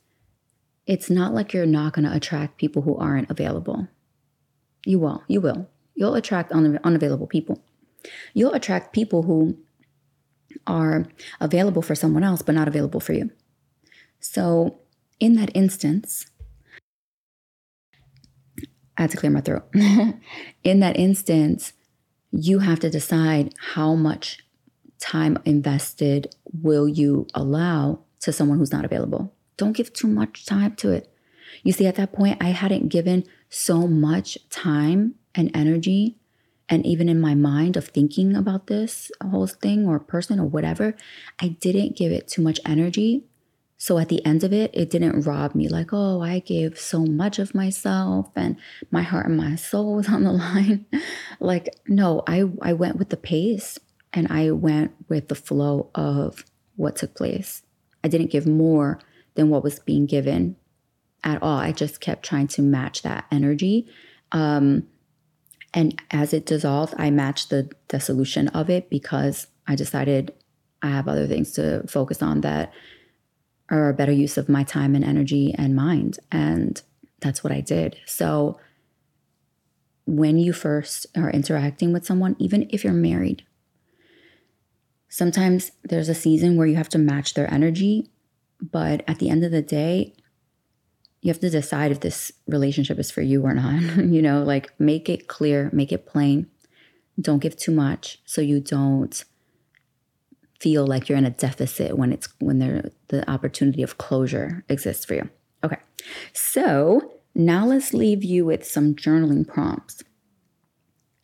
it's 0.86 1.10
not 1.10 1.34
like 1.34 1.54
you're 1.54 1.66
not 1.66 1.94
going 1.94 2.06
to 2.06 2.14
attract 2.14 2.58
people 2.58 2.82
who 2.82 2.98
aren't 2.98 3.30
available. 3.30 3.88
You 4.86 5.00
will, 5.00 5.24
you 5.28 5.40
will. 5.40 5.70
You'll 5.96 6.16
attract 6.16 6.52
un- 6.52 6.80
unavailable 6.84 7.28
people. 7.28 7.64
You'll 8.34 8.54
attract 8.54 8.94
people 8.94 9.24
who 9.24 9.58
are 10.68 11.06
available 11.40 11.82
for 11.82 11.96
someone 11.96 12.24
else, 12.24 12.42
but 12.42 12.56
not 12.56 12.68
available 12.68 13.00
for 13.00 13.14
you. 13.14 13.32
So, 14.20 14.80
in 15.20 15.36
that 15.36 15.52
instance, 15.56 16.28
I 18.98 19.04
had 19.04 19.12
to 19.12 19.18
clear 19.18 19.32
my 19.32 19.42
throat. 19.42 19.64
in 20.64 20.80
that 20.80 20.98
instance, 20.98 21.74
you 22.32 22.60
have 22.60 22.80
to 22.82 22.90
decide 22.90 23.54
how 23.74 23.96
much 23.96 24.40
time 25.00 25.38
invested 25.46 26.34
will 26.62 26.88
you 26.88 27.28
allow 27.34 28.00
to 28.22 28.32
someone 28.32 28.58
who's 28.58 28.72
not 28.72 28.86
available. 28.86 29.34
Don't 29.58 29.76
give 29.76 29.92
too 29.94 30.08
much 30.08 30.46
time 30.46 30.76
to 30.76 30.92
it. 30.92 31.12
You 31.64 31.74
see, 31.74 31.88
at 31.88 31.96
that 31.96 32.14
point, 32.14 32.38
I 32.42 32.50
hadn't 32.50 32.90
given 32.90 33.26
so 33.50 33.88
much 33.88 34.38
time 34.50 35.16
and 35.36 35.52
energy 35.54 36.18
and 36.72 36.86
even 36.86 37.10
in 37.10 37.20
my 37.20 37.36
mind 37.36 37.76
of 37.76 37.90
thinking 37.90 38.34
about 38.34 38.68
this 38.68 39.12
whole 39.22 39.46
thing 39.46 39.86
or 39.86 40.00
person 40.00 40.40
or 40.40 40.46
whatever, 40.46 40.96
I 41.38 41.50
didn't 41.50 41.98
give 41.98 42.14
it 42.14 42.30
too 42.30 42.42
much 42.42 42.62
energy. 42.66 43.26
So 43.78 43.98
at 43.98 44.08
the 44.08 44.26
end 44.26 44.46
of 44.46 44.54
it, 44.54 44.72
it 44.74 44.90
didn't 44.90 45.22
rob 45.24 45.54
me 45.54 45.68
like, 45.68 45.90
oh, 45.92 46.22
I 46.22 46.40
gave 46.40 46.80
so 46.80 47.06
much 47.06 47.40
of 47.40 47.54
myself 47.54 48.30
and 48.38 48.56
my 48.90 49.02
heart 49.02 49.26
and 49.26 49.36
my 49.36 49.56
soul 49.56 49.96
was 49.96 50.08
on 50.08 50.24
the 50.24 50.32
line. 50.46 50.86
like, 51.42 51.76
no, 51.88 52.24
I, 52.26 52.46
I 52.62 52.72
went 52.72 52.96
with 52.96 53.10
the 53.10 53.18
pace 53.18 53.78
and 54.14 54.28
I 54.30 54.52
went 54.52 54.94
with 55.10 55.28
the 55.28 55.36
flow 55.36 55.90
of 55.94 56.46
what 56.78 56.96
took 56.96 57.16
place. 57.16 57.64
I 58.02 58.08
didn't 58.08 58.32
give 58.32 58.48
more 58.48 58.98
than 59.36 59.50
what 59.50 59.64
was 59.64 59.80
being 59.80 60.06
given 60.06 60.56
at 61.22 61.44
all. 61.44 61.58
I 61.58 61.74
just 61.74 62.00
kept 62.00 62.24
trying 62.24 62.48
to 62.48 62.62
match 62.62 63.02
that 63.02 63.26
energy. 63.30 63.90
Um, 64.32 64.88
and 65.74 66.02
as 66.12 66.34
it 66.34 66.46
dissolved, 66.46 66.94
I 66.98 67.10
matched 67.12 67.50
the 67.50 67.70
dissolution 67.88 68.50
of 68.50 68.70
it 68.70 68.90
because 68.90 69.48
I 69.68 69.76
decided 69.76 70.34
I 70.82 70.90
have 70.90 71.08
other 71.08 71.28
things 71.28 71.52
to 71.54 71.86
focus 71.88 72.22
on 72.22 72.42
that 72.42 72.74
are 73.70 73.90
a 73.90 73.94
better 73.94 74.12
use 74.12 74.38
of 74.38 74.50
my 74.50 74.64
time 74.64 74.96
and 74.96 75.06
energy 75.06 75.56
and 75.58 75.76
mind. 75.76 76.20
And 76.32 76.82
that's 77.22 77.44
what 77.44 77.54
I 77.54 77.62
did. 77.62 77.98
So 78.06 78.60
when 80.06 80.38
you 80.38 80.52
first 80.52 81.06
are 81.16 81.32
interacting 81.32 81.94
with 81.94 82.06
someone, 82.06 82.36
even 82.38 82.68
if 82.70 82.84
you're 82.84 82.94
married, 82.94 83.46
sometimes 85.08 85.72
there's 85.84 86.10
a 86.10 86.16
season 86.16 86.58
where 86.58 86.68
you 86.68 86.76
have 86.76 86.90
to 86.90 86.98
match 86.98 87.34
their 87.34 87.52
energy. 87.54 88.10
But 88.60 89.04
at 89.08 89.20
the 89.20 89.30
end 89.30 89.46
of 89.46 89.52
the 89.52 89.62
day, 89.62 90.16
you 91.22 91.30
have 91.30 91.40
to 91.40 91.50
decide 91.50 91.92
if 91.92 92.00
this 92.00 92.32
relationship 92.48 92.98
is 93.00 93.12
for 93.12 93.22
you 93.22 93.44
or 93.44 93.54
not. 93.54 93.82
you 93.98 94.22
know, 94.22 94.44
like 94.44 94.74
make 94.80 95.08
it 95.08 95.28
clear, 95.28 95.70
make 95.72 95.92
it 95.92 96.06
plain. 96.06 96.48
Don't 97.20 97.40
give 97.40 97.56
too 97.56 97.72
much 97.72 98.20
so 98.26 98.42
you 98.42 98.60
don't 98.60 99.24
feel 100.60 100.86
like 100.86 101.10
you're 101.10 101.18
in 101.18 101.26
a 101.26 101.32
deficit 101.32 101.98
when 101.98 102.12
it's 102.12 102.30
when 102.40 102.60
there 102.60 102.92
the 103.08 103.30
opportunity 103.30 103.84
of 103.84 103.98
closure 103.98 104.64
exists 104.70 105.06
for 105.06 105.16
you. 105.16 105.30
Okay. 105.64 105.78
So 106.34 107.20
now 107.36 107.66
let's 107.66 107.94
leave 107.94 108.24
you 108.24 108.46
with 108.46 108.66
some 108.66 108.96
journaling 108.96 109.48
prompts. 109.48 110.04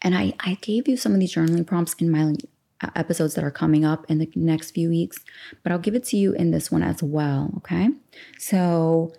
And 0.01 0.15
I, 0.15 0.33
I 0.39 0.57
gave 0.61 0.87
you 0.87 0.95
some 0.95 1.13
of 1.13 1.19
these 1.19 1.33
journaling 1.33 1.65
prompts 1.65 1.95
in 1.95 2.11
my 2.11 2.35
uh, 2.81 2.89
episodes 2.95 3.33
that 3.33 3.43
are 3.43 3.51
coming 3.51 3.83
up 3.83 4.05
in 4.09 4.19
the 4.19 4.29
next 4.35 4.71
few 4.71 4.89
weeks, 4.89 5.19
but 5.63 5.71
I'll 5.71 5.79
give 5.79 5.95
it 5.95 6.05
to 6.05 6.17
you 6.17 6.33
in 6.33 6.51
this 6.51 6.71
one 6.71 6.83
as 6.83 7.01
well. 7.01 7.51
Okay. 7.57 7.89
So 8.37 9.13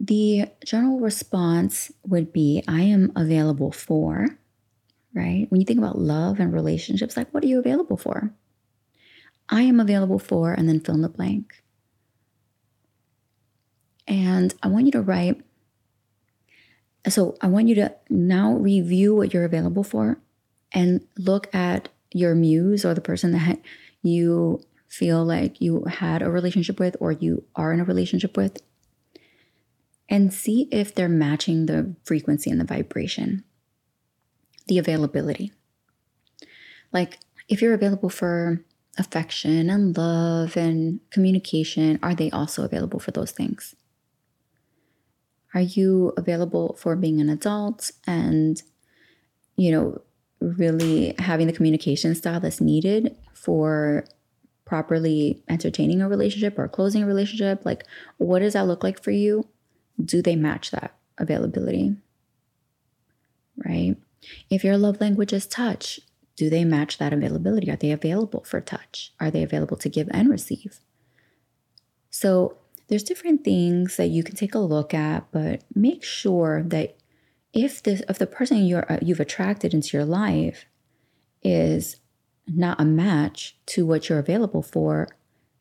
the 0.00 0.46
general 0.64 1.00
response 1.00 1.90
would 2.06 2.32
be 2.32 2.62
I 2.68 2.82
am 2.82 3.12
available 3.16 3.72
for, 3.72 4.38
right? 5.14 5.46
When 5.48 5.60
you 5.60 5.66
think 5.66 5.78
about 5.78 5.98
love 5.98 6.38
and 6.38 6.52
relationships, 6.52 7.16
like 7.16 7.32
what 7.34 7.42
are 7.42 7.48
you 7.48 7.58
available 7.58 7.96
for? 7.96 8.32
I 9.48 9.62
am 9.62 9.80
available 9.80 10.18
for, 10.18 10.52
and 10.52 10.68
then 10.68 10.80
fill 10.80 10.94
in 10.96 11.02
the 11.02 11.08
blank. 11.08 11.62
And 14.06 14.54
I 14.62 14.68
want 14.68 14.86
you 14.86 14.92
to 14.92 15.02
write. 15.02 15.40
So 17.08 17.36
I 17.40 17.46
want 17.46 17.68
you 17.68 17.74
to 17.76 17.94
now 18.10 18.54
review 18.54 19.14
what 19.14 19.32
you're 19.32 19.44
available 19.44 19.84
for 19.84 20.18
and 20.72 21.06
look 21.16 21.52
at 21.54 21.88
your 22.12 22.34
muse 22.34 22.84
or 22.84 22.94
the 22.94 23.00
person 23.00 23.32
that 23.32 23.60
you 24.02 24.60
feel 24.88 25.24
like 25.24 25.60
you 25.60 25.84
had 25.84 26.22
a 26.22 26.30
relationship 26.30 26.78
with 26.78 26.96
or 27.00 27.12
you 27.12 27.44
are 27.54 27.72
in 27.72 27.80
a 27.80 27.84
relationship 27.84 28.36
with 28.36 28.58
and 30.08 30.32
see 30.32 30.68
if 30.70 30.94
they're 30.94 31.08
matching 31.08 31.66
the 31.66 31.94
frequency 32.04 32.50
and 32.50 32.60
the 32.60 32.64
vibration, 32.64 33.44
the 34.66 34.78
availability. 34.78 35.52
Like, 36.92 37.18
if 37.48 37.60
you're 37.60 37.74
available 37.74 38.08
for 38.08 38.64
affection 38.98 39.70
and 39.70 39.96
love 39.96 40.56
and 40.56 41.00
communication, 41.10 41.98
are 42.02 42.14
they 42.14 42.30
also 42.30 42.64
available 42.64 42.98
for 42.98 43.10
those 43.10 43.30
things? 43.30 43.74
Are 45.54 45.60
you 45.60 46.12
available 46.16 46.76
for 46.78 46.96
being 46.96 47.20
an 47.20 47.28
adult 47.28 47.90
and, 48.06 48.62
you 49.56 49.72
know, 49.72 50.02
really 50.40 51.14
having 51.18 51.46
the 51.46 51.52
communication 51.52 52.14
style 52.14 52.40
that's 52.40 52.60
needed 52.60 53.16
for 53.34 54.04
properly 54.64 55.42
entertaining 55.48 56.02
a 56.02 56.08
relationship 56.08 56.58
or 56.58 56.68
closing 56.68 57.02
a 57.02 57.06
relationship? 57.06 57.64
Like, 57.64 57.84
what 58.18 58.40
does 58.40 58.52
that 58.52 58.66
look 58.66 58.84
like 58.84 59.02
for 59.02 59.10
you? 59.10 59.48
Do 60.02 60.22
they 60.22 60.36
match 60.36 60.70
that 60.70 60.94
availability? 61.18 61.96
Right? 63.56 63.96
If 64.50 64.64
your 64.64 64.78
love 64.78 65.00
language 65.00 65.32
is 65.32 65.46
touch, 65.46 66.00
do 66.36 66.48
they 66.48 66.64
match 66.64 66.98
that 66.98 67.12
availability? 67.12 67.70
Are 67.70 67.76
they 67.76 67.90
available 67.90 68.44
for 68.44 68.60
touch? 68.60 69.12
Are 69.18 69.30
they 69.30 69.42
available 69.42 69.76
to 69.78 69.88
give 69.88 70.08
and 70.12 70.30
receive? 70.30 70.80
So, 72.10 72.56
there's 72.88 73.02
different 73.02 73.44
things 73.44 73.96
that 73.96 74.06
you 74.06 74.22
can 74.22 74.34
take 74.34 74.54
a 74.54 74.58
look 74.60 74.94
at, 74.94 75.30
but 75.30 75.62
make 75.74 76.02
sure 76.02 76.62
that 76.62 76.96
if 77.52 77.82
this 77.82 78.02
if 78.08 78.18
the 78.18 78.26
person 78.26 78.64
you're 78.64 78.90
uh, 78.90 78.98
you've 79.02 79.20
attracted 79.20 79.74
into 79.74 79.96
your 79.96 80.06
life 80.06 80.64
is 81.42 81.96
not 82.46 82.80
a 82.80 82.84
match 82.84 83.56
to 83.66 83.84
what 83.84 84.08
you're 84.08 84.18
available 84.18 84.62
for, 84.62 85.08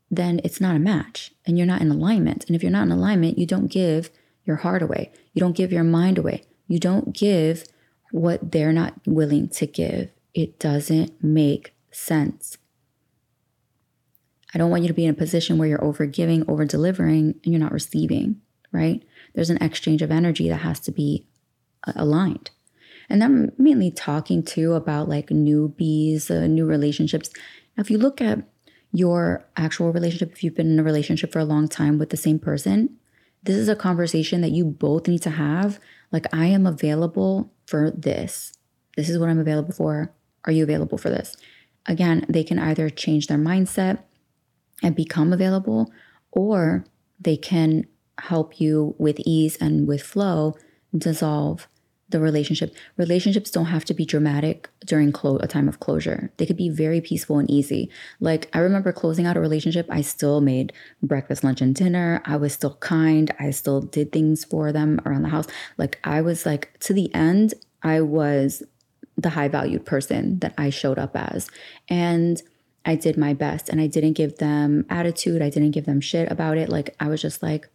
then 0.09 0.39
it's 0.43 0.61
not 0.61 0.75
a 0.75 0.79
match 0.79 1.33
and 1.45 1.57
you're 1.57 1.67
not 1.67 1.81
in 1.81 1.91
alignment. 1.91 2.45
And 2.45 2.55
if 2.55 2.63
you're 2.63 2.71
not 2.71 2.85
in 2.85 2.91
alignment, 2.91 3.37
you 3.37 3.45
don't 3.45 3.67
give 3.67 4.09
your 4.47 4.55
heart 4.57 4.81
away. 4.81 5.11
You 5.33 5.41
don't 5.41 5.55
give 5.55 5.71
your 5.71 5.83
mind 5.83 6.17
away. 6.17 6.45
You 6.67 6.79
don't 6.79 7.13
give 7.13 7.65
what 8.11 8.51
they're 8.51 8.73
not 8.73 8.95
willing 9.05 9.49
to 9.49 9.67
give. 9.67 10.09
It 10.33 10.57
doesn't 10.59 11.21
make 11.23 11.75
sense. 11.91 12.57
I 14.53 14.57
don't 14.57 14.69
want 14.69 14.83
you 14.83 14.87
to 14.87 14.93
be 14.93 15.05
in 15.05 15.11
a 15.11 15.13
position 15.13 15.57
where 15.57 15.67
you're 15.67 15.83
over 15.83 16.05
giving, 16.05 16.49
over 16.49 16.65
delivering, 16.65 17.35
and 17.43 17.53
you're 17.53 17.59
not 17.59 17.73
receiving, 17.73 18.41
right? 18.71 19.03
There's 19.35 19.49
an 19.49 19.61
exchange 19.61 20.01
of 20.01 20.09
energy 20.09 20.47
that 20.49 20.57
has 20.57 20.79
to 20.81 20.91
be 20.91 21.27
uh, 21.85 21.93
aligned. 21.95 22.49
And 23.09 23.23
I'm 23.23 23.51
mainly 23.57 23.91
talking 23.91 24.43
too 24.43 24.73
about 24.73 25.09
like 25.09 25.27
newbies, 25.27 26.31
uh, 26.31 26.47
new 26.47 26.65
relationships. 26.65 27.29
Now, 27.75 27.81
if 27.81 27.91
you 27.91 27.97
look 27.97 28.21
at 28.21 28.39
your 28.91 29.45
actual 29.57 29.91
relationship, 29.91 30.31
if 30.31 30.43
you've 30.43 30.55
been 30.55 30.71
in 30.71 30.79
a 30.79 30.83
relationship 30.83 31.31
for 31.31 31.39
a 31.39 31.45
long 31.45 31.67
time 31.67 31.97
with 31.97 32.09
the 32.09 32.17
same 32.17 32.39
person, 32.39 32.97
this 33.47 33.55
is 33.55 33.69
a 33.69 33.75
conversation 33.75 34.41
that 34.41 34.51
you 34.51 34.65
both 34.65 35.07
need 35.07 35.21
to 35.21 35.29
have. 35.29 35.79
Like, 36.11 36.25
I 36.33 36.47
am 36.47 36.67
available 36.67 37.53
for 37.65 37.91
this. 37.91 38.51
This 38.97 39.09
is 39.09 39.17
what 39.17 39.29
I'm 39.29 39.39
available 39.39 39.71
for. 39.71 40.13
Are 40.43 40.51
you 40.51 40.63
available 40.63 40.97
for 40.97 41.09
this? 41.09 41.37
Again, 41.85 42.25
they 42.27 42.43
can 42.43 42.59
either 42.59 42.89
change 42.89 43.27
their 43.27 43.37
mindset 43.37 44.03
and 44.83 44.95
become 44.95 45.31
available, 45.31 45.89
or 46.31 46.83
they 47.21 47.37
can 47.37 47.85
help 48.19 48.59
you 48.59 48.95
with 48.97 49.17
ease 49.25 49.55
and 49.61 49.87
with 49.87 50.03
flow 50.03 50.55
dissolve 50.95 51.69
the 52.09 52.19
relationship. 52.19 52.75
Relationships 52.97 53.49
don't 53.49 53.65
have 53.65 53.85
to 53.85 53.93
be 53.93 54.05
dramatic 54.05 54.69
during 54.87 55.11
clo- 55.11 55.37
a 55.37 55.47
time 55.47 55.67
of 55.67 55.79
closure. 55.79 56.31
They 56.37 56.45
could 56.45 56.57
be 56.57 56.69
very 56.69 57.01
peaceful 57.01 57.37
and 57.37 57.49
easy. 57.49 57.89
Like 58.19 58.49
I 58.53 58.59
remember 58.59 58.91
closing 58.91 59.25
out 59.25 59.37
a 59.37 59.41
relationship, 59.41 59.85
I 59.89 60.01
still 60.01 60.41
made 60.41 60.73
breakfast, 61.03 61.43
lunch, 61.43 61.61
and 61.61 61.75
dinner. 61.75 62.21
I 62.25 62.37
was 62.37 62.53
still 62.53 62.75
kind. 62.75 63.31
I 63.39 63.51
still 63.51 63.81
did 63.81 64.11
things 64.11 64.43
for 64.43 64.71
them 64.71 64.99
around 65.05 65.23
the 65.23 65.29
house. 65.29 65.47
Like 65.77 65.99
I 66.03 66.21
was 66.21 66.45
like 66.45 66.77
to 66.79 66.93
the 66.93 67.13
end, 67.13 67.53
I 67.83 68.01
was 68.01 68.63
the 69.17 69.29
high 69.29 69.47
valued 69.47 69.85
person 69.85 70.39
that 70.39 70.53
I 70.57 70.69
showed 70.69 70.99
up 70.99 71.15
as. 71.15 71.49
And 71.89 72.41
I 72.85 72.95
did 72.95 73.17
my 73.17 73.33
best 73.33 73.67
and 73.69 73.81
I 73.81 73.87
didn't 73.87 74.13
give 74.13 74.37
them 74.37 74.85
attitude. 74.89 75.41
I 75.41 75.49
didn't 75.49 75.71
give 75.71 75.85
them 75.85 75.99
shit 75.99 76.31
about 76.31 76.57
it. 76.57 76.69
Like 76.69 76.95
I 76.99 77.09
was 77.09 77.21
just 77.21 77.43
like, 77.43 77.69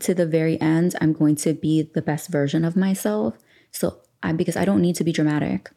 to 0.00 0.14
the 0.14 0.26
very 0.26 0.60
end, 0.60 0.94
I'm 1.00 1.12
going 1.12 1.34
to 1.36 1.54
be 1.54 1.82
the 1.82 2.02
best 2.02 2.28
version 2.28 2.64
of 2.64 2.76
myself. 2.76 3.34
So 3.72 4.00
I, 4.22 4.32
because 4.32 4.56
I 4.56 4.64
don't 4.64 4.82
need 4.82 4.96
to 4.96 5.04
be 5.04 5.12
dramatic. 5.12 5.70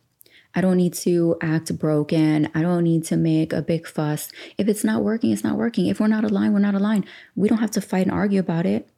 I 0.53 0.61
don't 0.61 0.77
need 0.77 0.93
to 0.95 1.37
act 1.41 1.77
broken. 1.77 2.49
I 2.53 2.61
don't 2.61 2.83
need 2.83 3.05
to 3.05 3.17
make 3.17 3.53
a 3.53 3.61
big 3.61 3.87
fuss. 3.87 4.31
If 4.57 4.67
it's 4.67 4.83
not 4.83 5.03
working, 5.03 5.31
it's 5.31 5.43
not 5.43 5.57
working. 5.57 5.87
If 5.87 5.99
we're 5.99 6.07
not 6.07 6.23
aligned, 6.23 6.53
we're 6.53 6.59
not 6.59 6.75
aligned. 6.75 7.05
We 7.35 7.47
don't 7.47 7.59
have 7.59 7.71
to 7.71 7.81
fight 7.81 8.07
and 8.07 8.11
argue 8.11 8.39
about 8.39 8.65
it. 8.65 8.89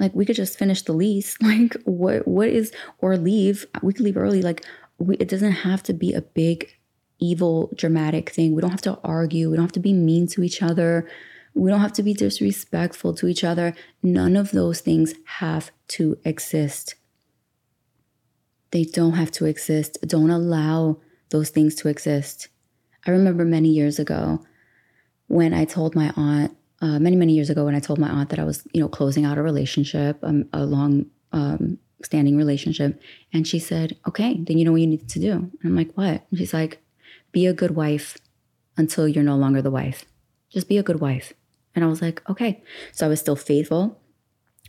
Like 0.00 0.14
we 0.14 0.24
could 0.24 0.36
just 0.36 0.58
finish 0.58 0.82
the 0.82 0.92
lease. 0.92 1.36
Like 1.42 1.76
what 1.84 2.26
what 2.26 2.48
is 2.48 2.72
or 2.98 3.16
leave. 3.16 3.66
We 3.82 3.92
could 3.92 4.04
leave 4.04 4.16
early. 4.16 4.42
Like 4.42 4.64
we, 4.98 5.16
it 5.16 5.28
doesn't 5.28 5.52
have 5.52 5.82
to 5.84 5.92
be 5.92 6.12
a 6.12 6.22
big 6.22 6.74
evil 7.20 7.70
dramatic 7.74 8.30
thing. 8.30 8.54
We 8.54 8.60
don't 8.60 8.70
have 8.70 8.82
to 8.82 8.98
argue. 9.04 9.50
We 9.50 9.56
don't 9.56 9.64
have 9.64 9.72
to 9.72 9.80
be 9.80 9.92
mean 9.92 10.26
to 10.28 10.42
each 10.42 10.62
other. 10.62 11.08
We 11.54 11.70
don't 11.70 11.80
have 11.80 11.94
to 11.94 12.02
be 12.02 12.14
disrespectful 12.14 13.14
to 13.14 13.26
each 13.26 13.42
other. 13.42 13.74
None 14.02 14.36
of 14.36 14.52
those 14.52 14.80
things 14.80 15.14
have 15.24 15.70
to 15.88 16.18
exist. 16.24 16.94
They 18.70 18.84
don't 18.84 19.14
have 19.14 19.30
to 19.32 19.46
exist. 19.46 19.98
Don't 20.06 20.30
allow 20.30 20.98
those 21.30 21.50
things 21.50 21.74
to 21.76 21.88
exist. 21.88 22.48
I 23.06 23.10
remember 23.10 23.44
many 23.44 23.68
years 23.68 23.98
ago 23.98 24.44
when 25.28 25.54
I 25.54 25.64
told 25.64 25.94
my 25.94 26.12
aunt, 26.16 26.56
uh, 26.80 26.98
many, 26.98 27.16
many 27.16 27.34
years 27.34 27.50
ago, 27.50 27.64
when 27.64 27.74
I 27.74 27.80
told 27.80 27.98
my 27.98 28.08
aunt 28.08 28.30
that 28.30 28.38
I 28.38 28.44
was, 28.44 28.66
you 28.72 28.80
know, 28.80 28.88
closing 28.88 29.24
out 29.24 29.38
a 29.38 29.42
relationship, 29.42 30.18
um, 30.22 30.48
a 30.52 30.64
long 30.64 31.06
um, 31.32 31.78
standing 32.02 32.36
relationship. 32.36 33.00
And 33.32 33.46
she 33.46 33.58
said, 33.58 33.96
okay, 34.06 34.40
then 34.40 34.58
you 34.58 34.64
know 34.64 34.72
what 34.72 34.80
you 34.80 34.86
need 34.86 35.08
to 35.08 35.18
do. 35.18 35.32
And 35.32 35.58
I'm 35.64 35.76
like, 35.76 35.92
what? 35.94 36.26
And 36.30 36.38
she's 36.38 36.54
like, 36.54 36.80
be 37.32 37.46
a 37.46 37.52
good 37.52 37.72
wife 37.72 38.16
until 38.76 39.08
you're 39.08 39.24
no 39.24 39.36
longer 39.36 39.60
the 39.60 39.70
wife. 39.70 40.04
Just 40.50 40.68
be 40.68 40.78
a 40.78 40.82
good 40.82 41.00
wife. 41.00 41.32
And 41.74 41.84
I 41.84 41.88
was 41.88 42.00
like, 42.00 42.22
okay. 42.30 42.62
So 42.92 43.06
I 43.06 43.08
was 43.08 43.20
still 43.20 43.36
faithful, 43.36 44.00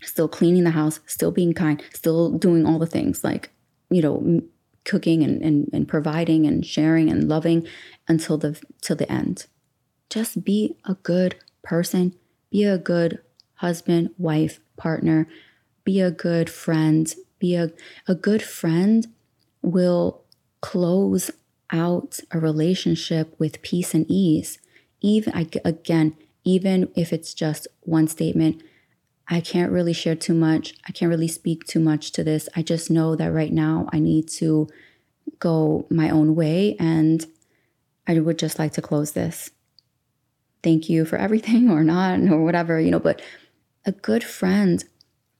still 0.01 0.27
cleaning 0.27 0.63
the 0.63 0.71
house, 0.71 0.99
still 1.05 1.31
being 1.31 1.53
kind, 1.53 1.81
still 1.93 2.31
doing 2.31 2.65
all 2.65 2.79
the 2.79 2.85
things 2.85 3.23
like 3.23 3.51
you 3.89 4.02
know, 4.02 4.41
cooking 4.86 5.23
and, 5.23 5.41
and, 5.41 5.69
and 5.73 5.88
providing 5.88 6.45
and 6.45 6.65
sharing 6.65 7.10
and 7.10 7.28
loving 7.28 7.67
until 8.08 8.38
the 8.38 8.60
till 8.82 8.95
the 8.95 9.12
end. 9.12 9.45
Just 10.10 10.43
be 10.43 10.78
a 10.86 10.95
good 10.95 11.36
person, 11.62 12.15
be 12.49 12.63
a 12.63 12.78
good 12.78 13.19
husband, 13.56 14.10
wife, 14.17 14.60
partner, 14.78 15.28
be 15.84 15.99
a 15.99 16.12
good 16.12 16.49
friend. 16.49 17.13
Be 17.39 17.56
a, 17.56 17.71
a 18.08 18.15
good 18.15 18.43
friend 18.43 19.08
will 19.62 20.21
close 20.62 21.32
out 21.71 22.19
a 22.32 22.39
relationship 22.39 23.34
with 23.39 23.62
peace 23.62 23.93
and 23.93 24.06
ease. 24.10 24.60
Even 25.02 25.34
again, 25.63 26.15
even 26.43 26.89
if 26.95 27.13
it's 27.13 27.34
just 27.34 27.67
one 27.82 28.08
statement, 28.08 28.62
I 29.29 29.41
can't 29.41 29.71
really 29.71 29.93
share 29.93 30.15
too 30.15 30.33
much. 30.33 30.73
I 30.87 30.91
can't 30.91 31.09
really 31.09 31.27
speak 31.27 31.65
too 31.65 31.79
much 31.79 32.11
to 32.13 32.23
this. 32.23 32.49
I 32.55 32.63
just 32.63 32.89
know 32.89 33.15
that 33.15 33.31
right 33.31 33.53
now 33.53 33.87
I 33.93 33.99
need 33.99 34.27
to 34.29 34.67
go 35.37 35.85
my 35.89 36.09
own 36.09 36.35
way 36.35 36.75
and 36.79 37.25
I 38.07 38.19
would 38.19 38.39
just 38.39 38.57
like 38.57 38.73
to 38.73 38.81
close 38.81 39.11
this. 39.11 39.51
Thank 40.63 40.89
you 40.89 41.05
for 41.05 41.17
everything 41.17 41.69
or 41.71 41.83
not 41.83 42.19
or 42.19 42.43
whatever, 42.43 42.79
you 42.79 42.89
know, 42.89 42.99
but 42.99 43.21
a 43.85 43.91
good 43.91 44.23
friend 44.23 44.83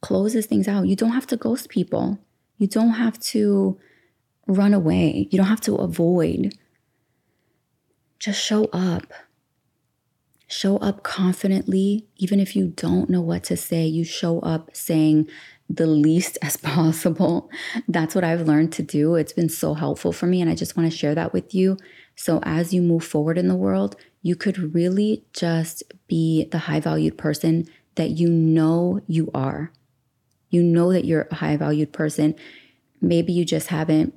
closes 0.02 0.45
things 0.45 0.67
out. 0.67 0.88
You 0.88 0.95
don't 0.95 1.12
have 1.12 1.28
to 1.28 1.38
ghost 1.38 1.69
people. 1.69 2.19
You 2.58 2.67
don't 2.67 2.91
have 2.91 3.19
to 3.19 3.80
run 4.45 4.73
away. 4.73 5.28
You 5.32 5.38
don't 5.38 5.47
have 5.47 5.62
to 5.62 5.75
avoid. 5.75 6.54
Just 8.19 8.41
show 8.41 8.65
up. 8.71 9.12
Show 10.52 10.78
up 10.78 11.04
confidently, 11.04 12.08
even 12.18 12.40
if 12.40 12.56
you 12.56 12.70
don't 12.70 13.08
know 13.08 13.22
what 13.22 13.44
to 13.46 13.56
say, 13.56 13.86
you 13.86 14.04
show 14.04 14.40
up 14.40 14.76
saying 14.76 15.30
the 15.70 15.86
least 15.86 16.40
as 16.42 16.58
possible. 16.58 17.52
That's 17.88 18.16
what 18.16 18.24
I've 18.24 18.48
learned 18.48 18.74
to 18.74 18.84
do. 18.84 19.14
It's 19.14 19.32
been 19.32 19.48
so 19.48 19.76
helpful 19.76 20.12
for 20.12 20.26
me, 20.26 20.42
and 20.42 20.50
I 20.50 20.56
just 20.56 20.76
want 20.76 20.92
to 20.92 20.98
share 20.98 21.14
that 21.14 21.34
with 21.34 21.54
you. 21.54 21.78
So, 22.16 22.40
as 22.42 22.74
you 22.74 22.82
move 22.82 23.04
forward 23.04 23.38
in 23.38 23.48
the 23.48 23.56
world, 23.56 23.96
you 24.24 24.36
could 24.36 24.74
really 24.74 25.24
just 25.34 25.84
be 26.08 26.46
the 26.46 26.58
high 26.58 26.80
valued 26.80 27.16
person 27.16 27.68
that 27.94 28.10
you 28.10 28.28
know 28.28 29.02
you 29.06 29.30
are. 29.36 29.72
You 30.50 30.64
know 30.64 30.92
that 30.92 31.06
you're 31.06 31.28
a 31.30 31.36
high 31.36 31.58
valued 31.58 31.94
person. 31.94 32.34
Maybe 33.00 33.34
you 33.34 33.46
just 33.46 33.68
haven't 33.68 34.16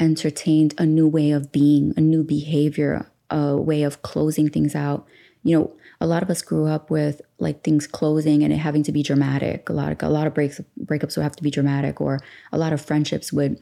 entertained 0.00 0.74
a 0.78 0.86
new 0.86 1.06
way 1.06 1.30
of 1.30 1.52
being, 1.52 1.92
a 1.94 2.00
new 2.00 2.24
behavior, 2.24 3.10
a 3.28 3.54
way 3.54 3.82
of 3.82 4.00
closing 4.00 4.48
things 4.48 4.74
out 4.74 5.06
you 5.44 5.56
know, 5.56 5.72
a 6.00 6.06
lot 6.06 6.22
of 6.22 6.30
us 6.30 6.42
grew 6.42 6.66
up 6.66 6.90
with 6.90 7.20
like 7.38 7.62
things 7.62 7.86
closing 7.86 8.42
and 8.42 8.52
it 8.52 8.56
having 8.56 8.82
to 8.82 8.92
be 8.92 9.02
dramatic. 9.02 9.68
A 9.68 9.72
lot 9.72 9.92
of 9.92 10.02
a 10.02 10.10
lot 10.10 10.26
of 10.26 10.34
breaks 10.34 10.60
breakups 10.82 11.16
would 11.16 11.22
have 11.22 11.36
to 11.36 11.42
be 11.42 11.50
dramatic, 11.50 12.00
or 12.00 12.18
a 12.50 12.58
lot 12.58 12.72
of 12.72 12.80
friendships 12.80 13.32
would 13.32 13.58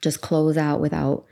just 0.00 0.20
close 0.20 0.56
out 0.56 0.80
without 0.80 1.24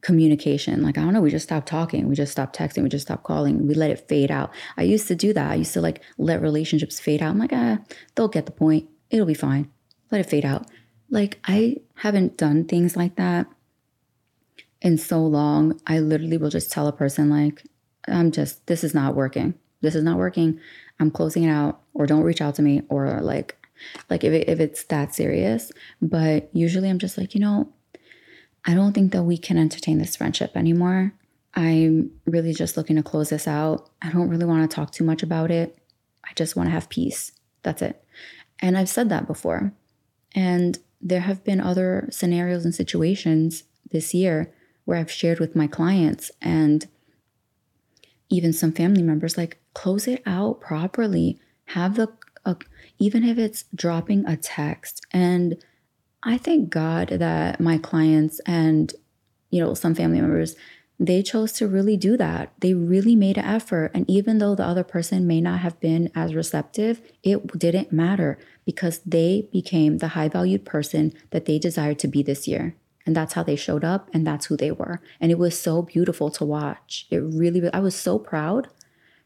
communication. 0.00 0.82
Like, 0.82 0.96
I 0.96 1.02
don't 1.02 1.12
know, 1.12 1.20
we 1.20 1.30
just 1.30 1.44
stopped 1.44 1.66
talking, 1.66 2.08
we 2.08 2.14
just 2.14 2.32
stopped 2.32 2.56
texting, 2.56 2.82
we 2.82 2.88
just 2.88 3.06
stopped 3.06 3.24
calling, 3.24 3.66
we 3.66 3.74
let 3.74 3.90
it 3.90 4.08
fade 4.08 4.30
out. 4.30 4.50
I 4.76 4.82
used 4.82 5.08
to 5.08 5.16
do 5.16 5.32
that. 5.32 5.50
I 5.50 5.56
used 5.56 5.72
to 5.74 5.80
like 5.80 6.00
let 6.16 6.40
relationships 6.40 7.00
fade 7.00 7.22
out. 7.22 7.30
I'm 7.30 7.38
like, 7.38 7.52
ah, 7.52 7.78
they'll 8.14 8.28
get 8.28 8.46
the 8.46 8.52
point. 8.52 8.88
It'll 9.10 9.26
be 9.26 9.34
fine. 9.34 9.70
Let 10.10 10.20
it 10.20 10.30
fade 10.30 10.44
out. 10.44 10.66
Like, 11.10 11.40
I 11.44 11.78
haven't 11.96 12.36
done 12.36 12.64
things 12.64 12.96
like 12.96 13.16
that 13.16 13.46
in 14.80 14.98
so 14.98 15.24
long. 15.24 15.80
I 15.86 15.98
literally 15.98 16.36
will 16.36 16.50
just 16.50 16.70
tell 16.70 16.86
a 16.86 16.92
person, 16.92 17.30
like, 17.30 17.62
I'm 18.08 18.30
just, 18.30 18.66
this 18.66 18.84
is 18.84 18.94
not 18.94 19.14
working. 19.14 19.54
This 19.80 19.94
is 19.94 20.02
not 20.02 20.18
working. 20.18 20.60
I'm 21.00 21.10
closing 21.10 21.44
it 21.44 21.50
out, 21.50 21.80
or 21.92 22.06
don't 22.06 22.22
reach 22.22 22.40
out 22.40 22.54
to 22.56 22.62
me, 22.62 22.82
or 22.88 23.20
like, 23.20 23.56
like 24.08 24.24
if, 24.24 24.32
it, 24.32 24.48
if 24.48 24.60
it's 24.60 24.84
that 24.84 25.14
serious. 25.14 25.72
But 26.00 26.48
usually 26.52 26.88
I'm 26.88 26.98
just 26.98 27.18
like, 27.18 27.34
you 27.34 27.40
know, 27.40 27.68
I 28.64 28.74
don't 28.74 28.92
think 28.92 29.12
that 29.12 29.24
we 29.24 29.36
can 29.36 29.58
entertain 29.58 29.98
this 29.98 30.16
friendship 30.16 30.56
anymore. 30.56 31.12
I'm 31.54 32.10
really 32.24 32.52
just 32.52 32.76
looking 32.76 32.96
to 32.96 33.02
close 33.02 33.30
this 33.30 33.46
out. 33.46 33.90
I 34.02 34.10
don't 34.10 34.28
really 34.28 34.46
want 34.46 34.68
to 34.68 34.74
talk 34.74 34.90
too 34.90 35.04
much 35.04 35.22
about 35.22 35.50
it. 35.50 35.78
I 36.24 36.32
just 36.34 36.56
want 36.56 36.68
to 36.68 36.72
have 36.72 36.88
peace. 36.88 37.32
That's 37.62 37.82
it. 37.82 38.02
And 38.60 38.78
I've 38.78 38.88
said 38.88 39.08
that 39.10 39.26
before. 39.26 39.72
And 40.34 40.78
there 41.00 41.20
have 41.20 41.44
been 41.44 41.60
other 41.60 42.08
scenarios 42.10 42.64
and 42.64 42.74
situations 42.74 43.64
this 43.90 44.14
year 44.14 44.52
where 44.84 44.98
I've 44.98 45.10
shared 45.10 45.38
with 45.38 45.54
my 45.54 45.66
clients 45.66 46.30
and 46.40 46.86
even 48.34 48.52
some 48.52 48.72
family 48.72 49.02
members 49.02 49.36
like 49.36 49.58
close 49.74 50.06
it 50.06 50.22
out 50.26 50.60
properly. 50.60 51.38
Have 51.68 51.96
the 51.96 52.12
uh, 52.44 52.54
even 52.98 53.24
if 53.24 53.38
it's 53.38 53.64
dropping 53.74 54.26
a 54.26 54.36
text 54.36 55.00
and 55.10 55.56
I 56.24 56.38
thank 56.38 56.70
God 56.70 57.08
that 57.08 57.60
my 57.60 57.76
clients 57.76 58.40
and, 58.46 58.92
you 59.50 59.62
know, 59.62 59.74
some 59.74 59.94
family 59.94 60.20
members, 60.20 60.56
they 60.98 61.22
chose 61.22 61.52
to 61.52 61.68
really 61.68 61.98
do 61.98 62.16
that. 62.16 62.52
They 62.60 62.72
really 62.72 63.14
made 63.14 63.36
an 63.36 63.44
effort. 63.44 63.90
And 63.94 64.08
even 64.08 64.38
though 64.38 64.54
the 64.54 64.64
other 64.64 64.84
person 64.84 65.26
may 65.26 65.40
not 65.42 65.60
have 65.60 65.78
been 65.80 66.10
as 66.14 66.34
receptive, 66.34 67.02
it 67.22 67.58
didn't 67.58 67.92
matter 67.92 68.38
because 68.64 69.00
they 69.00 69.48
became 69.52 69.98
the 69.98 70.08
high 70.08 70.28
valued 70.28 70.64
person 70.64 71.12
that 71.30 71.44
they 71.44 71.58
desired 71.58 71.98
to 71.98 72.08
be 72.08 72.22
this 72.22 72.48
year. 72.48 72.74
And 73.06 73.14
that's 73.14 73.34
how 73.34 73.42
they 73.42 73.56
showed 73.56 73.84
up 73.84 74.08
and 74.14 74.26
that's 74.26 74.46
who 74.46 74.56
they 74.56 74.70
were. 74.70 75.00
And 75.20 75.30
it 75.30 75.38
was 75.38 75.58
so 75.58 75.82
beautiful 75.82 76.30
to 76.30 76.44
watch. 76.44 77.06
It 77.10 77.18
really, 77.18 77.62
I 77.72 77.80
was 77.80 77.94
so 77.94 78.18
proud 78.18 78.68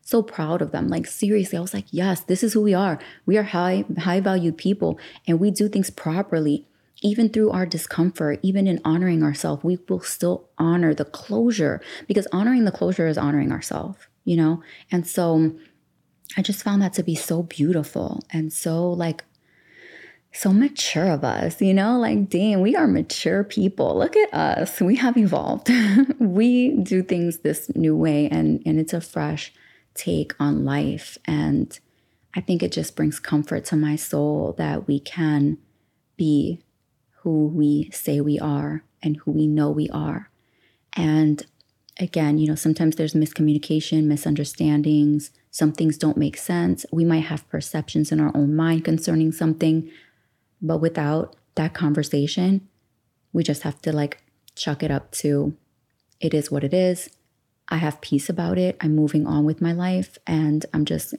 so 0.01 0.23
proud 0.23 0.63
of 0.63 0.71
them. 0.71 0.89
Like 0.89 1.07
seriously, 1.07 1.59
I 1.59 1.61
was 1.61 1.75
like, 1.75 1.85
yes, 1.91 2.21
this 2.21 2.43
is 2.43 2.55
who 2.55 2.63
we 2.63 2.73
are. 2.73 2.99
We 3.27 3.37
are 3.37 3.43
high 3.43 3.85
high 3.99 4.21
valued 4.21 4.57
people 4.57 4.99
and 5.27 5.39
we 5.39 5.51
do 5.51 5.69
things 5.69 5.91
properly 5.91 6.67
even 7.01 7.29
through 7.29 7.51
our 7.51 7.67
discomfort, 7.67 8.41
even 8.43 8.67
in 8.67 8.81
honoring 8.85 9.23
ourselves, 9.23 9.63
we 9.63 9.79
will 9.89 10.01
still 10.01 10.49
honor 10.59 10.95
the 10.95 11.05
closure 11.05 11.81
because 12.07 12.27
honoring 12.33 12.65
the 12.65 12.73
closure 12.73 13.07
is 13.07 13.19
honoring 13.19 13.53
ourselves, 13.53 13.99
you 14.25 14.37
know? 14.37 14.63
And 14.91 15.07
so 15.07 15.55
I 16.37 16.43
just 16.43 16.63
found 16.63 16.83
that 16.83 16.93
to 16.95 17.03
be 17.03 17.15
so 17.15 17.43
beautiful 17.43 18.25
and 18.31 18.53
so 18.53 18.91
like 18.91 19.25
so 20.33 20.53
mature 20.53 21.11
of 21.11 21.25
us, 21.25 21.61
you 21.61 21.75
know? 21.75 21.99
Like, 21.99 22.29
damn, 22.29 22.61
we 22.61 22.77
are 22.77 22.87
mature 22.87 23.45
people. 23.45 23.97
Look 23.97 24.17
at 24.17 24.33
us. 24.33 24.81
We 24.81 24.97
have 24.97 25.17
evolved. 25.17 25.71
we 26.21 26.77
do 26.77 27.03
things 27.03 27.39
this 27.39 27.75
new 27.75 27.97
way 27.97 28.29
and 28.29 28.63
and 28.67 28.79
it's 28.79 28.93
a 28.93 29.01
fresh 29.01 29.53
take 29.95 30.35
on 30.39 30.65
life 30.65 31.19
and 31.25 31.79
I 32.35 32.41
think 32.41 32.63
it 32.63 32.71
just 32.73 32.95
brings 32.95 33.19
comfort 33.19 33.65
to 33.67 33.77
my 33.77 33.97
soul 33.97 34.55
that 34.59 34.87
we 34.87 35.01
can 35.01 35.59
be 36.17 36.61
who 37.23 37.49
we 37.49 37.91
say 37.91 38.21
we 38.21 38.39
are 38.39 38.85
and 39.03 39.17
who 39.17 39.33
we 39.33 39.47
know 39.47 39.71
we 39.71 39.89
are. 39.91 40.31
And 40.93 41.45
again, 41.99 42.39
you 42.39 42.47
know, 42.47 42.55
sometimes 42.55 42.97
there's 42.97 43.15
miscommunication, 43.15 44.05
misunderstandings, 44.05 45.31
some 45.51 45.73
things 45.73 45.99
don't 45.99 46.17
make 46.17 46.37
sense. 46.37 46.87
We 46.93 47.05
might 47.05 47.25
have 47.25 47.49
perceptions 47.49 48.13
in 48.13 48.21
our 48.21 48.31
own 48.37 48.55
mind 48.55 48.85
concerning 48.85 49.33
something, 49.33 49.91
but 50.61 50.79
without 50.79 51.37
that 51.55 51.75
conversation, 51.75 52.69
we 53.33 53.43
just 53.43 53.63
have 53.63 53.81
to 53.83 53.93
like 53.93 54.23
chuck 54.55 54.83
it 54.83 54.91
up 54.91 55.13
to 55.13 55.57
it 56.21 56.35
is 56.35 56.51
what 56.51 56.65
it 56.65 56.75
is. 56.75 57.11
I 57.69 57.77
have 57.77 58.01
peace 58.01 58.29
about 58.29 58.59
it. 58.59 58.77
I'm 58.81 58.95
moving 58.95 59.27
on 59.27 59.45
with 59.45 59.61
my 59.61 59.73
life 59.73 60.19
and 60.27 60.65
I'm 60.73 60.85
just 60.85 61.15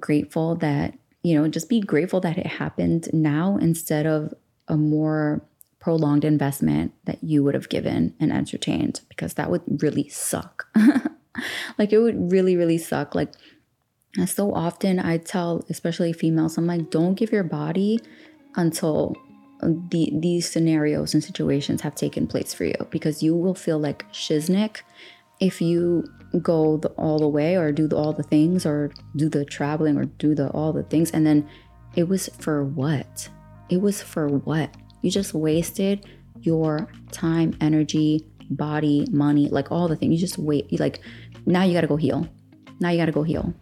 grateful 0.00 0.56
that, 0.56 0.98
you 1.22 1.34
know, 1.34 1.48
just 1.48 1.68
be 1.68 1.80
grateful 1.80 2.20
that 2.20 2.38
it 2.38 2.46
happened 2.46 3.08
now 3.12 3.56
instead 3.60 4.06
of 4.06 4.34
a 4.68 4.76
more 4.76 5.42
prolonged 5.78 6.24
investment 6.24 6.92
that 7.04 7.22
you 7.22 7.42
would 7.42 7.54
have 7.54 7.68
given 7.68 8.14
and 8.20 8.32
entertained 8.32 9.00
because 9.08 9.34
that 9.34 9.50
would 9.50 9.62
really 9.82 10.08
suck. 10.08 10.66
like 11.78 11.92
it 11.92 11.98
would 11.98 12.30
really, 12.30 12.56
really 12.56 12.78
suck. 12.78 13.14
Like 13.14 13.32
so 14.26 14.52
often 14.52 14.98
I 14.98 15.16
tell, 15.16 15.64
especially 15.70 16.12
females, 16.12 16.58
I'm 16.58 16.66
like, 16.66 16.90
don't 16.90 17.14
give 17.14 17.32
your 17.32 17.44
body 17.44 18.00
until 18.56 19.16
uh, 19.62 19.68
the 19.90 20.12
these 20.14 20.50
scenarios 20.50 21.14
and 21.14 21.22
situations 21.22 21.80
have 21.80 21.94
taken 21.94 22.26
place 22.26 22.52
for 22.52 22.64
you 22.64 22.74
because 22.90 23.22
you 23.22 23.34
will 23.34 23.54
feel 23.54 23.78
like 23.78 24.04
shiznik 24.12 24.82
if 25.40 25.60
you 25.60 26.04
go 26.40 26.76
the, 26.78 26.88
all 26.90 27.18
the 27.18 27.28
way 27.28 27.56
or 27.56 27.72
do 27.72 27.86
the, 27.86 27.96
all 27.96 28.12
the 28.12 28.22
things 28.22 28.64
or 28.64 28.90
do 29.16 29.28
the 29.28 29.44
traveling 29.44 29.96
or 29.96 30.04
do 30.04 30.34
the 30.34 30.48
all 30.50 30.72
the 30.72 30.82
things 30.84 31.10
and 31.10 31.26
then 31.26 31.48
it 31.94 32.08
was 32.08 32.28
for 32.38 32.64
what 32.64 33.28
it 33.72 33.80
was 33.80 34.02
for 34.02 34.28
what? 34.28 34.70
You 35.00 35.10
just 35.10 35.32
wasted 35.32 36.06
your 36.42 36.88
time, 37.10 37.56
energy, 37.62 38.22
body, 38.50 39.06
money, 39.10 39.48
like 39.48 39.72
all 39.72 39.88
the 39.88 39.96
things. 39.96 40.12
You 40.12 40.18
just 40.18 40.36
wait. 40.36 40.70
You 40.70 40.76
like 40.76 41.00
now 41.46 41.64
you 41.64 41.72
got 41.72 41.80
to 41.80 41.86
go 41.86 41.96
heal. 41.96 42.28
Now 42.80 42.90
you 42.90 42.98
got 42.98 43.06
to 43.06 43.12
go 43.12 43.22
heal. 43.22 43.54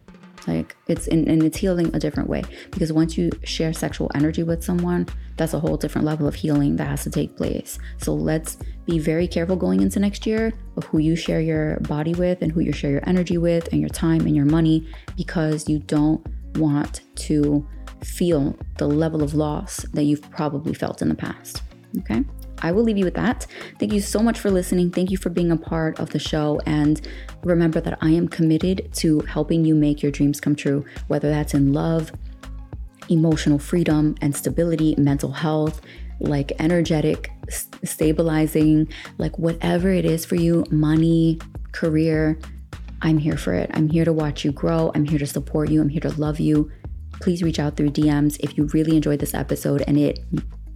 Like 0.46 0.76
it's 0.88 1.06
in, 1.06 1.28
and 1.28 1.42
it's 1.42 1.58
healing 1.58 1.94
a 1.94 1.98
different 1.98 2.28
way 2.28 2.42
because 2.70 2.92
once 2.92 3.16
you 3.16 3.30
share 3.44 3.72
sexual 3.72 4.10
energy 4.14 4.42
with 4.42 4.64
someone, 4.64 5.06
that's 5.36 5.54
a 5.54 5.60
whole 5.60 5.76
different 5.76 6.06
level 6.06 6.26
of 6.26 6.34
healing 6.34 6.76
that 6.76 6.86
has 6.86 7.04
to 7.04 7.10
take 7.10 7.36
place. 7.36 7.78
So 7.98 8.14
let's 8.14 8.58
be 8.86 8.98
very 8.98 9.28
careful 9.28 9.56
going 9.56 9.80
into 9.80 10.00
next 10.00 10.26
year 10.26 10.52
of 10.76 10.84
who 10.84 10.98
you 10.98 11.16
share 11.16 11.40
your 11.40 11.78
body 11.80 12.14
with 12.14 12.42
and 12.42 12.50
who 12.50 12.60
you 12.60 12.72
share 12.72 12.90
your 12.90 13.08
energy 13.08 13.38
with 13.38 13.68
and 13.72 13.80
your 13.80 13.90
time 13.90 14.22
and 14.22 14.34
your 14.34 14.46
money 14.46 14.88
because 15.16 15.68
you 15.68 15.78
don't 15.80 16.26
want 16.56 17.02
to 17.14 17.66
feel 18.02 18.56
the 18.78 18.86
level 18.86 19.22
of 19.22 19.34
loss 19.34 19.78
that 19.92 20.04
you've 20.04 20.28
probably 20.30 20.74
felt 20.74 21.02
in 21.02 21.08
the 21.08 21.14
past. 21.14 21.62
Okay. 21.98 22.24
I 22.62 22.72
will 22.72 22.82
leave 22.82 22.98
you 22.98 23.04
with 23.04 23.14
that. 23.14 23.46
Thank 23.78 23.92
you 23.92 24.00
so 24.00 24.20
much 24.20 24.38
for 24.38 24.50
listening. 24.50 24.90
Thank 24.90 25.10
you 25.10 25.16
for 25.16 25.30
being 25.30 25.50
a 25.50 25.56
part 25.56 25.98
of 25.98 26.10
the 26.10 26.18
show. 26.18 26.60
And 26.66 27.00
remember 27.42 27.80
that 27.80 27.98
I 28.00 28.10
am 28.10 28.28
committed 28.28 28.92
to 28.94 29.20
helping 29.20 29.64
you 29.64 29.74
make 29.74 30.02
your 30.02 30.12
dreams 30.12 30.40
come 30.40 30.54
true, 30.54 30.84
whether 31.08 31.30
that's 31.30 31.54
in 31.54 31.72
love, 31.72 32.12
emotional 33.08 33.58
freedom 33.58 34.14
and 34.20 34.34
stability, 34.34 34.94
mental 34.96 35.32
health, 35.32 35.80
like 36.20 36.52
energetic, 36.58 37.30
stabilizing, 37.84 38.88
like 39.18 39.38
whatever 39.38 39.90
it 39.90 40.04
is 40.04 40.24
for 40.24 40.36
you, 40.36 40.64
money, 40.70 41.38
career. 41.72 42.38
I'm 43.02 43.16
here 43.16 43.38
for 43.38 43.54
it. 43.54 43.70
I'm 43.72 43.88
here 43.88 44.04
to 44.04 44.12
watch 44.12 44.44
you 44.44 44.52
grow. 44.52 44.92
I'm 44.94 45.06
here 45.06 45.18
to 45.18 45.26
support 45.26 45.70
you. 45.70 45.80
I'm 45.80 45.88
here 45.88 46.02
to 46.02 46.10
love 46.20 46.38
you 46.38 46.70
please 47.20 47.42
reach 47.42 47.58
out 47.58 47.76
through 47.76 47.90
DMs 47.90 48.38
if 48.40 48.56
you 48.56 48.64
really 48.72 48.96
enjoyed 48.96 49.20
this 49.20 49.34
episode 49.34 49.84
and 49.86 49.98
it 49.98 50.20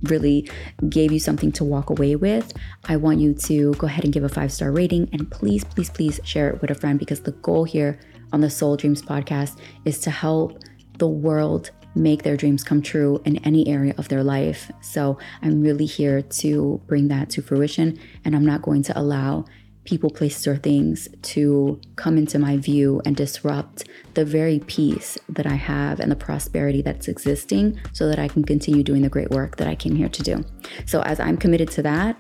really 0.05 0.49
gave 0.89 1.13
you 1.13 1.19
something 1.19 1.53
to 1.53 1.65
walk 1.65 1.91
away 1.91 2.17
with, 2.17 2.53
I 2.87 2.97
want 2.97 3.21
you 3.21 3.35
to 3.35 3.75
go 3.75 3.87
ahead 3.87 4.05
and 4.05 4.13
give 4.13 4.25
a 4.25 4.29
five 4.29 4.53
star 4.53 4.73
rating 4.73 5.09
and 5.13 5.31
please, 5.31 5.65
please, 5.65 5.91
please 5.91 6.21
share 6.25 6.51
it 6.51 6.61
with 6.61 6.71
a 6.71 6.75
friend 6.75 6.99
because 6.99 7.21
the 7.21 7.33
goal 7.33 7.65
here 7.65 7.99
on 8.33 8.41
the 8.41 8.51
Soul 8.51 8.77
Dreams 8.77 9.03
podcast 9.03 9.59
is 9.85 9.99
to 10.01 10.11
help 10.11 10.59
the 10.99 11.09
world 11.09 11.71
make 11.95 12.23
their 12.23 12.37
dreams 12.37 12.65
come 12.65 12.83
true 12.83 13.21
in 13.25 13.37
any 13.39 13.69
area 13.69 13.95
of 13.99 14.09
their 14.09 14.25
life. 14.25 14.71
So 14.81 15.19
I'm 15.43 15.61
really 15.63 15.87
here 15.87 16.23
to 16.23 16.81
bring 16.87 17.09
that 17.09 17.31
to 17.31 17.43
fruition 17.43 17.99
and 18.25 18.35
I'm 18.35 18.45
not 18.45 18.63
going 18.63 18.83
to 18.85 18.99
allow 18.99 19.45
people, 19.85 20.11
places, 20.11 20.47
or 20.47 20.57
things 20.57 21.09
to 21.23 21.81
come 21.97 22.17
into 22.17 22.39
my 22.39 22.57
view 22.57 23.01
and 23.05 23.17
disrupt 23.17 23.85
the 24.15 24.25
very 24.25 24.61
peace 24.61 25.19
that 25.29 25.47
I 25.47 25.55
have 25.55 26.01
and 26.01 26.11
the 26.11 26.17
prosperity 26.17 26.83
that's 26.83 27.09
existing 27.09 27.81
so 27.93 28.09
that 28.09 28.19
I 28.19 28.29
can 28.29 28.45
continue 28.45 28.83
doing 28.83 29.03
the 29.03 29.09
great 29.09 29.31
work 29.31 29.57
that 29.57 29.69
I 29.69 29.75
came 29.75 29.95
here 29.95 30.09
to 30.09 30.23
do. 30.23 30.45
So, 30.87 31.03
as 31.03 31.21
I'm 31.21 31.37
committed 31.37 31.71
to 31.73 31.83
that, 31.83 32.17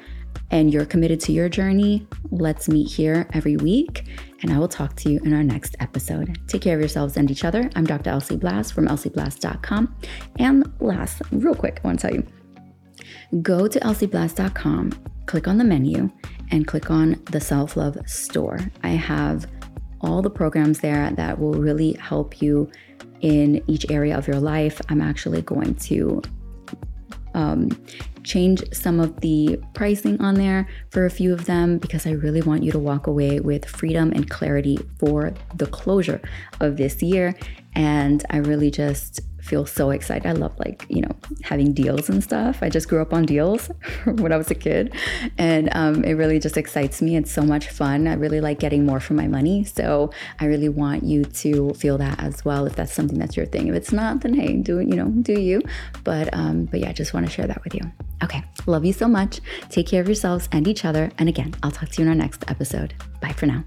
and 0.50 0.72
you're 0.72 0.84
committed 0.84 1.20
to 1.20 1.32
your 1.32 1.48
journey, 1.48 2.06
let's 2.30 2.68
meet 2.68 2.90
here 2.90 3.28
every 3.32 3.56
week 3.56 4.04
and 4.42 4.52
I 4.52 4.58
will 4.58 4.68
talk 4.68 4.94
to 4.96 5.10
you 5.10 5.20
in 5.24 5.32
our 5.32 5.42
next 5.42 5.74
episode. 5.80 6.38
Take 6.48 6.62
care 6.62 6.74
of 6.74 6.80
yourselves 6.80 7.16
and 7.16 7.30
each 7.30 7.44
other. 7.44 7.70
I'm 7.74 7.86
Dr. 7.86 8.10
Elsie 8.10 8.36
Blass 8.36 8.70
from 8.70 8.86
elsieblass.com. 8.86 9.96
And 10.38 10.70
last, 10.80 11.22
real 11.32 11.54
quick, 11.54 11.80
I 11.82 11.86
want 11.86 12.00
to 12.00 12.08
tell 12.08 12.14
you 12.14 12.26
go 13.40 13.66
to 13.66 13.80
elsieblass.com, 13.80 14.92
click 15.26 15.48
on 15.48 15.56
the 15.56 15.64
menu, 15.64 16.10
and 16.50 16.66
click 16.66 16.90
on 16.90 17.20
the 17.30 17.40
Self 17.40 17.76
Love 17.76 17.98
Store. 18.06 18.58
I 18.82 18.90
have 18.90 19.46
all 20.00 20.22
the 20.22 20.30
programs 20.30 20.80
there 20.80 21.10
that 21.10 21.38
will 21.38 21.54
really 21.54 21.92
help 21.94 22.42
you 22.42 22.70
in 23.20 23.62
each 23.66 23.90
area 23.90 24.16
of 24.16 24.26
your 24.26 24.38
life. 24.38 24.80
I'm 24.88 25.00
actually 25.00 25.42
going 25.42 25.74
to 25.76 26.22
um, 27.32 27.70
change 28.24 28.62
some 28.72 28.98
of 28.98 29.20
the 29.20 29.60
pricing 29.74 30.20
on 30.20 30.34
there 30.34 30.66
for 30.90 31.06
a 31.06 31.10
few 31.10 31.32
of 31.32 31.44
them 31.44 31.78
because 31.78 32.06
I 32.06 32.12
really 32.12 32.42
want 32.42 32.62
you 32.62 32.72
to 32.72 32.78
walk 32.78 33.06
away 33.06 33.40
with 33.40 33.64
freedom 33.64 34.10
and 34.12 34.28
clarity 34.28 34.78
for 34.98 35.34
the 35.54 35.66
closure 35.66 36.20
of 36.60 36.76
this 36.76 37.02
year. 37.02 37.34
And 37.74 38.24
I 38.30 38.38
really 38.38 38.70
just 38.70 39.20
feel 39.44 39.66
so 39.66 39.90
excited. 39.90 40.26
I 40.26 40.32
love 40.32 40.58
like, 40.58 40.86
you 40.88 41.02
know, 41.02 41.10
having 41.42 41.74
deals 41.74 42.08
and 42.08 42.24
stuff. 42.24 42.62
I 42.62 42.70
just 42.70 42.88
grew 42.88 43.02
up 43.02 43.12
on 43.12 43.26
deals 43.26 43.70
when 44.04 44.32
I 44.32 44.36
was 44.38 44.50
a 44.50 44.54
kid. 44.54 44.94
And 45.36 45.68
um, 45.72 46.02
it 46.02 46.14
really 46.14 46.38
just 46.38 46.56
excites 46.56 47.02
me. 47.02 47.16
It's 47.16 47.30
so 47.30 47.42
much 47.42 47.68
fun. 47.68 48.08
I 48.08 48.14
really 48.14 48.40
like 48.40 48.58
getting 48.58 48.86
more 48.86 49.00
for 49.00 49.12
my 49.12 49.28
money. 49.28 49.64
So 49.64 50.10
I 50.40 50.46
really 50.46 50.70
want 50.70 51.04
you 51.04 51.24
to 51.24 51.74
feel 51.74 51.98
that 51.98 52.20
as 52.20 52.44
well 52.44 52.66
if 52.66 52.74
that's 52.74 52.92
something 52.92 53.18
that's 53.18 53.36
your 53.36 53.46
thing. 53.46 53.68
If 53.68 53.74
it's 53.74 53.92
not, 53.92 54.22
then 54.22 54.32
hey, 54.32 54.56
do 54.56 54.80
you 54.80 54.96
know, 54.96 55.08
do 55.08 55.38
you. 55.38 55.60
But 56.04 56.32
um, 56.32 56.64
but 56.64 56.80
yeah, 56.80 56.88
I 56.88 56.92
just 56.92 57.12
want 57.12 57.26
to 57.26 57.32
share 57.32 57.46
that 57.46 57.62
with 57.64 57.74
you. 57.74 57.82
Okay. 58.22 58.44
Love 58.66 58.84
you 58.84 58.92
so 58.92 59.08
much. 59.08 59.40
Take 59.68 59.86
care 59.86 60.00
of 60.00 60.08
yourselves 60.08 60.48
and 60.52 60.66
each 60.66 60.84
other. 60.84 61.10
And 61.18 61.28
again, 61.28 61.54
I'll 61.62 61.70
talk 61.70 61.90
to 61.90 62.02
you 62.02 62.04
in 62.04 62.08
our 62.08 62.14
next 62.14 62.44
episode. 62.48 62.94
Bye 63.20 63.32
for 63.32 63.46
now. 63.46 63.64